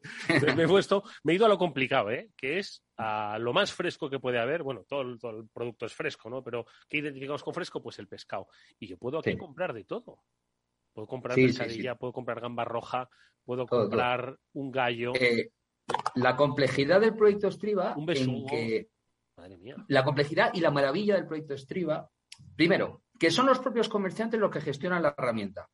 [0.55, 2.29] me he puesto, me he ido a lo complicado, ¿eh?
[2.37, 4.63] Que es a lo más fresco que puede haber.
[4.63, 6.41] Bueno, todo el, todo el producto es fresco, ¿no?
[6.41, 7.83] Pero ¿qué identificamos con fresco?
[7.83, 8.47] Pues el pescado.
[8.79, 10.23] Y yo puedo aquí comprar de todo.
[10.93, 13.09] Puedo comprar pesadilla, puedo comprar gamba roja,
[13.43, 15.11] puedo comprar un gallo.
[15.15, 15.51] Eh,
[16.15, 18.89] la complejidad del proyecto Striva en que
[19.87, 22.09] la complejidad y la maravilla del proyecto Striva,
[22.55, 25.69] primero, que son los propios comerciantes los que gestionan la herramienta,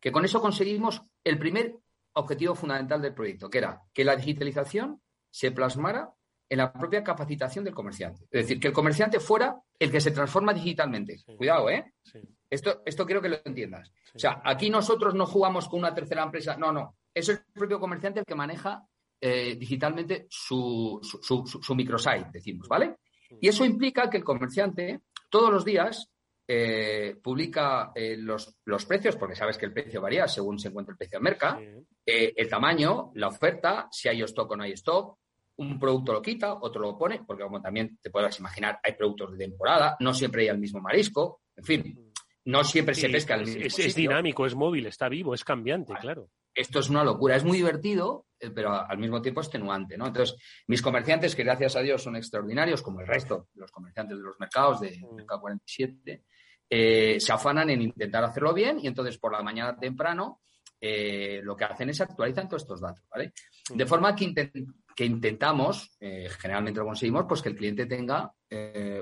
[0.00, 1.76] que con eso conseguimos el primer
[2.14, 5.00] objetivo fundamental del proyecto, que era que la digitalización
[5.30, 6.12] se plasmara
[6.48, 8.24] en la propia capacitación del comerciante.
[8.24, 11.20] Es decir, que el comerciante fuera el que se transforma digitalmente.
[11.36, 11.94] Cuidado, ¿eh?
[12.50, 13.92] Esto, esto quiero que lo entiendas.
[14.12, 16.56] O sea, aquí nosotros no jugamos con una tercera empresa.
[16.56, 16.96] No, no.
[17.14, 18.84] Es el propio comerciante el que maneja
[19.20, 22.96] eh, digitalmente su, su, microsite, decimos, ¿vale?
[23.40, 26.10] Y eso implica que el comerciante todos los días
[26.48, 30.92] eh, publica eh, los, los, precios, porque sabes que el precio varía según se encuentra
[30.92, 31.60] el precio en mercado,
[32.06, 35.18] el tamaño, la oferta, si hay stock o no hay stock,
[35.56, 39.32] un producto lo quita, otro lo pone, porque como también te puedes imaginar, hay productos
[39.32, 42.12] de temporada, no siempre hay el mismo marisco, en fin,
[42.46, 43.64] no siempre se pesca el mismo.
[43.64, 46.30] Es, es, dinámico, es móvil, está vivo, es cambiante, claro
[46.60, 47.36] esto es una locura.
[47.36, 50.06] Es muy divertido, eh, pero al mismo tiempo extenuante, ¿no?
[50.06, 50.36] Entonces,
[50.66, 54.22] mis comerciantes, que gracias a Dios son extraordinarios, como el resto de los comerciantes de
[54.22, 55.14] los mercados de mm.
[55.14, 56.24] Mercado 47,
[56.68, 60.40] eh, se afanan en intentar hacerlo bien y entonces por la mañana temprano
[60.80, 63.32] eh, lo que hacen es actualizar todos estos datos, ¿vale?
[63.70, 63.76] Mm.
[63.76, 64.50] De forma que,
[64.94, 68.32] que intentamos, generalmente lo conseguimos, pues que el cliente tenga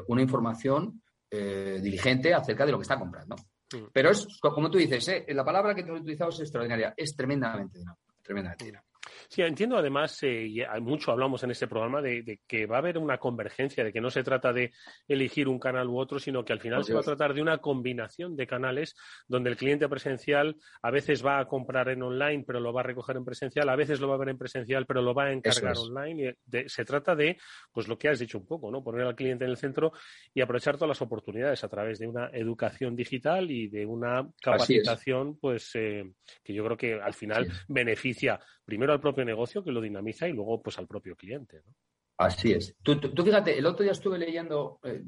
[0.07, 3.37] una información diligente acerca de lo que está comprando.
[3.73, 3.91] Mm.
[3.93, 5.27] Pero es, como tú dices, ¿eh?
[5.29, 7.81] la palabra que te he utilizado es extraordinaria, es tremendamente
[8.29, 8.83] tremendamente
[9.29, 12.99] Sí, entiendo además, eh, y mucho hablamos en este programa, de, que va a haber
[12.99, 14.73] una convergencia, de que no se trata de
[15.07, 17.59] elegir un canal u otro, sino que al final se va a tratar de una
[17.59, 18.95] combinación de canales
[19.27, 22.85] donde el cliente presencial a veces va a comprar en online, pero lo va a
[22.85, 25.33] recoger en presencial, a veces lo va a ver en presencial, pero lo va a
[25.33, 26.37] encargar online.
[26.53, 27.39] Y se trata de,
[27.73, 28.83] pues lo que has dicho un poco, ¿no?
[28.83, 29.93] Poner al cliente en el centro
[30.33, 35.39] y aprovechar todas las oportunidades a través de una educación digital y de una capacitación,
[35.39, 36.05] pues eh,
[36.43, 40.33] que yo creo que al final beneficia primero al propio negocio que lo dinamiza y
[40.33, 41.63] luego pues al propio cliente.
[41.65, 41.75] ¿no?
[42.19, 42.75] Así es.
[42.83, 45.05] Tú, fíjate, el otro día estuve leyendo eh,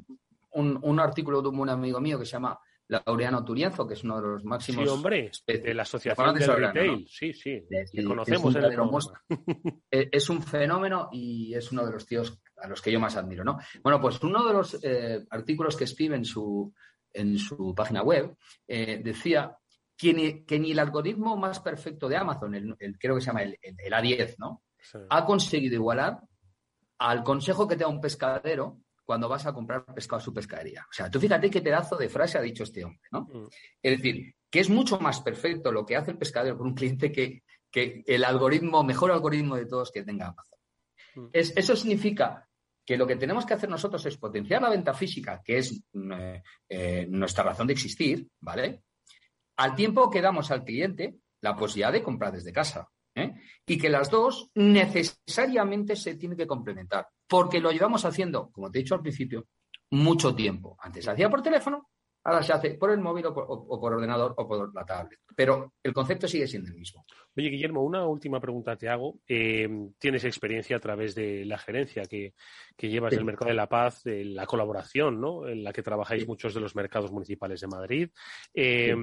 [0.53, 2.57] un, artículo de un amigo mío que se llama
[2.87, 4.85] Laureano Turienzo, que es uno de los máximos.
[4.85, 7.07] Sí, hombre, de la Asociación de Retail.
[7.09, 7.63] Sí, sí,
[8.05, 9.01] conocemos es un,
[9.91, 13.17] eh, es un fenómeno y es uno de los tíos a los que yo más
[13.17, 13.57] admiro, ¿no?
[13.83, 16.73] Bueno, pues uno de los eh, artículos que escribe en su,
[17.11, 19.57] en su página web decía
[20.01, 24.35] que ni, el algoritmo más perfecto de Amazon, el, creo que se llama el, A10,
[24.39, 24.63] ¿no?
[25.09, 26.19] Ha conseguido igualar
[26.97, 30.85] al consejo que te da un pescadero cuando vas a comprar pescado a su pescadería.
[30.89, 33.21] O sea, tú fíjate qué pedazo de frase ha dicho este hombre, ¿no?
[33.21, 33.47] Mm.
[33.81, 37.11] Es decir, que es mucho más perfecto lo que hace el pescadero con un cliente
[37.11, 40.59] que, que el algoritmo, mejor algoritmo de todos que tenga Amazon.
[41.13, 41.27] Mm.
[41.33, 42.47] eso significa
[42.85, 46.41] que lo que tenemos que hacer nosotros es potenciar la venta física, que es eh,
[46.67, 48.83] eh, nuestra razón de existir, ¿vale?
[49.57, 52.87] Al tiempo que damos al cliente la posibilidad de comprar desde casa.
[53.15, 53.33] ¿eh?
[53.65, 58.79] Y que las dos necesariamente se tienen que complementar, porque lo llevamos haciendo, como te
[58.79, 59.47] he dicho al principio,
[59.91, 60.77] mucho tiempo.
[60.79, 61.89] Antes se hacía por teléfono,
[62.23, 65.19] ahora se hace por el móvil o por, ordenador o por la tablet.
[65.35, 67.05] Pero el concepto sigue siendo el mismo.
[67.37, 69.19] Oye, Guillermo, una última pregunta te hago.
[69.25, 72.33] Eh, tienes experiencia a través de la gerencia que,
[72.77, 75.47] llevas del Mercado de la Paz, de la colaboración, ¿no?
[75.47, 78.09] En la que trabajáis muchos de los mercados municipales de Madrid.
[78.53, 78.93] Eh,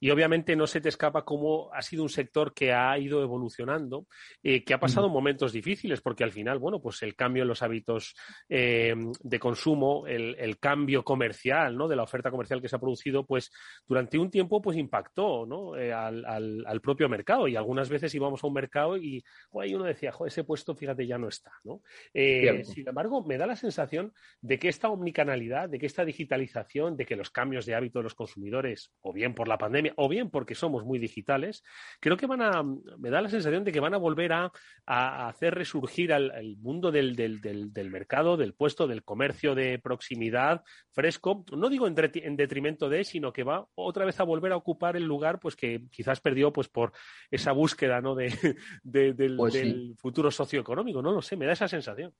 [0.00, 4.06] y obviamente no se te escapa cómo ha sido un sector que ha ido evolucionando,
[4.42, 7.62] eh, que ha pasado momentos difíciles, porque al final, bueno, pues el cambio en los
[7.62, 8.16] hábitos
[8.48, 11.86] de consumo, el, el, cambio comercial, ¿no?
[11.86, 13.52] De la oferta comercial que se ha producido, pues
[13.86, 15.74] durante un tiempo, pues impactó, ¿no?
[15.74, 19.24] al, al, al propio mercado y algunas veces íbamos a un mercado y
[19.60, 21.82] ahí uno decía, ese puesto, fíjate, ya no está, ¿no?
[22.12, 26.96] Eh, sin embargo, me da la sensación de que esta omnicanalidad, de que esta digitalización,
[26.96, 30.08] de que los cambios de hábito de los consumidores, o bien por la pandemia, o
[30.08, 31.62] bien porque somos muy digitales,
[32.00, 34.50] creo que van a, me da la sensación de que van a volver a,
[34.86, 41.68] hacer resurgir al, mundo del, del, mercado, del puesto, del comercio de proximidad fresco, no
[41.68, 45.38] digo en, detrimento de, sino que va otra vez a volver a ocupar el lugar
[45.38, 46.92] pues que quizás perdió pues por
[47.30, 48.14] esa búsqueda ¿no?
[48.14, 49.62] de, del, pues
[49.96, 52.12] futuro socioeconómico, no lo sé, me da esa sensación.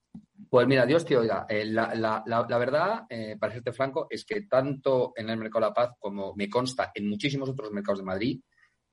[0.49, 1.47] Pues mira, Dios te oiga.
[1.49, 5.65] Eh, la, la, la, verdad, eh, para serte franco, es que tanto en el mercado
[5.65, 8.41] de la paz como me consta en muchísimos otros mercados de Madrid,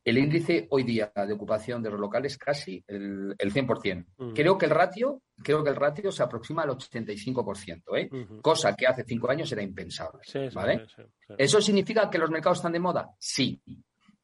[0.07, 4.05] el índice hoy día de ocupación de los locales es casi el, el 100%.
[4.17, 4.33] Mm.
[4.33, 8.09] Creo que el ratio, creo que el ratio se aproxima al 85%, ¿eh?
[8.41, 10.21] cosa que hace cinco años era impensable.
[10.53, 10.85] ¿vale?
[11.37, 13.09] ¿Eso significa que los mercados están de moda?
[13.19, 13.61] Sí.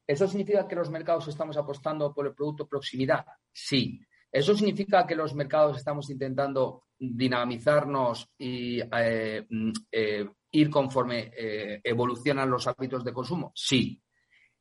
[0.06, 3.24] ¿Eso significa que los mercados estamos apostando por el producto proximidad?
[3.52, 4.00] Sí.
[4.30, 11.80] ¿Eso significa que los mercados estamos intentando dinamizarnos y eh, mm, eh, ir conforme eh,
[11.84, 13.52] evolucionan los hábitos de consumo?
[13.54, 14.02] Sí.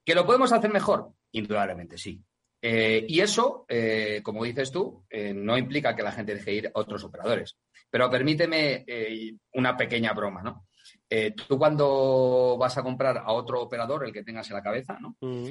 [0.06, 1.14] ¿Que lo podemos hacer mejor?
[1.32, 2.24] Indudablemente sí.
[2.66, 3.66] Y eso,
[4.24, 7.58] como dices tú, no implica que la gente deje ir a otros operadores.
[7.90, 8.86] Pero permíteme
[9.52, 10.66] una pequeña broma, ¿no?
[11.48, 15.16] Tú cuando vas a comprar a otro operador, el que tengas en la cabeza, ¿no?
[15.22, 15.50] Mm.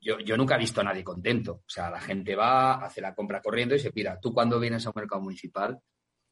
[0.00, 1.52] Yo, yo, nunca he visto a nadie contento.
[1.52, 4.18] O sea, la gente va, hace la compra corriendo y se pira.
[4.20, 5.78] Tú cuando vienes a un mercado municipal,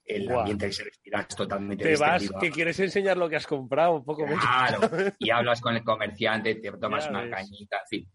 [0.04, 3.46] el ambiente que se respira es totalmente Te vas, que quieres enseñar lo que has
[3.46, 4.80] comprado, un poco Claro,
[5.18, 8.06] y hablas con el comerciante, te tomas una cañita, en eh,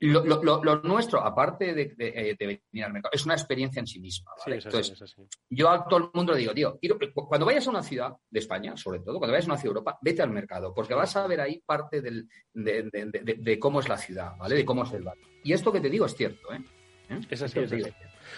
[0.00, 4.30] Lo, nuestro, aparte de, eh, de, venir al mercado, es una experiencia en sí misma.
[4.46, 5.16] Entonces,
[5.50, 6.78] yo a todo el mundo le digo, tío,
[7.12, 9.78] cuando vayas a una ciudad de España, sobre todo, cuando vayas a una ciudad de
[9.78, 13.98] Europa, vete al mercado, porque vas a ver ahí parte del, de, cómo es la
[13.98, 14.54] ciudad, ¿vale?
[14.54, 15.26] De cómo es el barrio.
[15.42, 16.62] Y esto que te digo es cierto, ¿eh?
[17.08, 17.20] ¿Eh?
[17.28, 17.82] Es así, es así.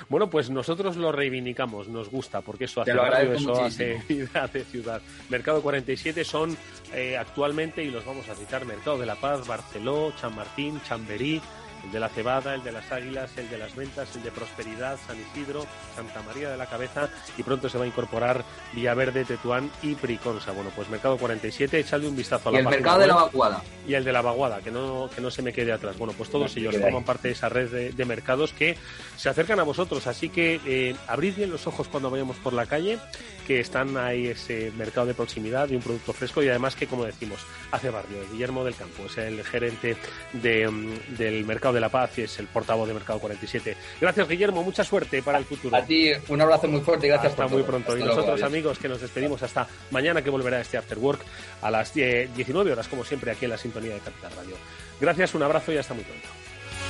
[0.09, 4.65] Bueno, pues nosotros lo reivindicamos, nos gusta, porque eso hace radio, eso hace vida, hace
[4.65, 5.01] ciudad.
[5.29, 6.57] Mercado 47 son
[6.93, 11.41] eh, actualmente, y los vamos a citar, Mercado de la Paz, Barceló, Chamartín, Chamberí,
[11.85, 14.99] el de la cebada, el de las águilas, el de las ventas, el de prosperidad,
[15.07, 19.71] San Isidro, Santa María de la Cabeza y pronto se va a incorporar Villaverde, Tetuán
[19.83, 20.53] y Priconsa.
[20.53, 23.63] Bueno, pues Mercado 47, echadle un vistazo a la Y el Mercado de la Vaguada.
[23.87, 25.97] Y el de la Vaguada, que no, que no se me quede atrás.
[25.99, 28.77] Bueno, pues todos ellos forman parte de esa red de, mercados que
[29.17, 32.67] se acercan a vosotros, así que eh, abrid bien los ojos cuando vayamos por la
[32.67, 32.99] calle,
[33.47, 37.05] que están ahí ese mercado de proximidad de un producto fresco y además que, como
[37.05, 37.41] decimos,
[37.71, 38.19] hace barrio.
[38.33, 39.97] Guillermo del Campo es el gerente
[40.33, 43.77] de, mm, del mercado de la Paz y es el portavoz de Mercado 47.
[44.01, 44.63] Gracias, Guillermo.
[44.63, 45.77] Mucha suerte para el futuro.
[45.77, 47.97] A ti, un abrazo muy fuerte y gracias hasta muy pronto.
[47.97, 51.21] y nosotros, amigos, que nos despedimos hasta mañana, que volverá este After Work
[51.63, 54.57] a las 19 horas, como siempre, aquí en la sintonía de Capital Radio.
[55.01, 56.29] Gracias, un abrazo y hasta muy pronto.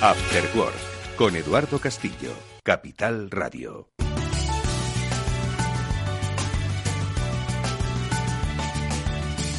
[0.01, 2.33] After Work con Eduardo Castillo,
[2.63, 3.89] Capital Radio.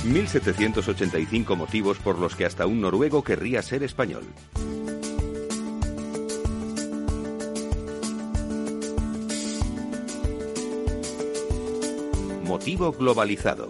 [0.05, 4.23] ...1785 motivos por los que hasta un noruego querría ser español.
[12.43, 13.67] Motivo globalizado.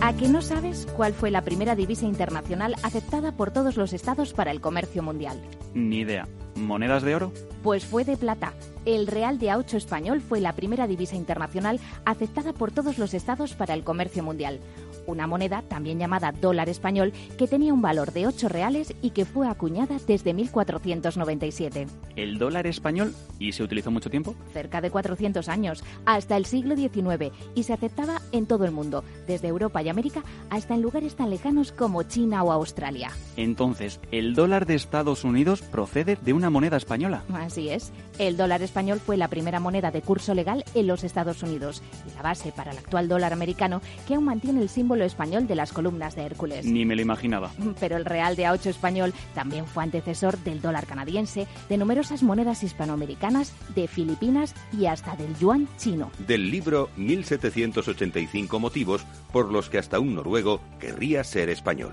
[0.00, 4.32] ¿A que no sabes cuál fue la primera divisa internacional aceptada por todos los estados
[4.32, 5.40] para el comercio mundial?
[5.74, 6.26] Ni idea.
[6.56, 7.32] ¿Monedas de oro?
[7.62, 8.52] Pues fue de plata.
[8.84, 13.54] El real de A8 español fue la primera divisa internacional aceptada por todos los estados
[13.54, 14.58] para el comercio mundial
[15.06, 19.24] una moneda también llamada dólar español que tenía un valor de 8 reales y que
[19.24, 21.86] fue acuñada desde 1497.
[22.16, 23.14] ¿El dólar español?
[23.38, 24.34] ¿Y se utilizó mucho tiempo?
[24.52, 29.04] Cerca de 400 años, hasta el siglo XIX, y se aceptaba en todo el mundo,
[29.26, 33.10] desde Europa y América hasta en lugares tan lejanos como China o Australia.
[33.36, 37.24] Entonces, ¿el dólar de Estados Unidos procede de una moneda española?
[37.32, 37.92] Así es.
[38.18, 42.14] El dólar español fue la primera moneda de curso legal en los Estados Unidos y
[42.14, 45.72] la base para el actual dólar americano que aún mantiene el símbolo español de las
[45.72, 46.66] columnas de Hércules.
[46.66, 47.50] Ni me lo imaginaba.
[47.80, 52.62] Pero el real de A8 español también fue antecesor del dólar canadiense, de numerosas monedas
[52.62, 56.10] hispanoamericanas, de Filipinas y hasta del yuan chino.
[56.26, 61.92] Del libro 1785 motivos por los que hasta un noruego querría ser español.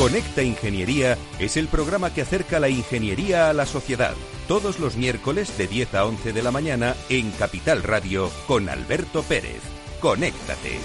[0.00, 4.14] Conecta Ingeniería es el programa que acerca la ingeniería a la sociedad.
[4.48, 9.22] Todos los miércoles de 10 a 11 de la mañana en Capital Radio con Alberto
[9.22, 9.60] Pérez.
[10.00, 10.78] Conéctate.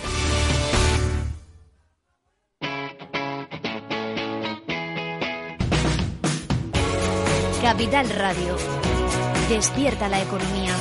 [7.61, 8.57] Capital Radio.
[9.47, 10.75] Despierta la economía.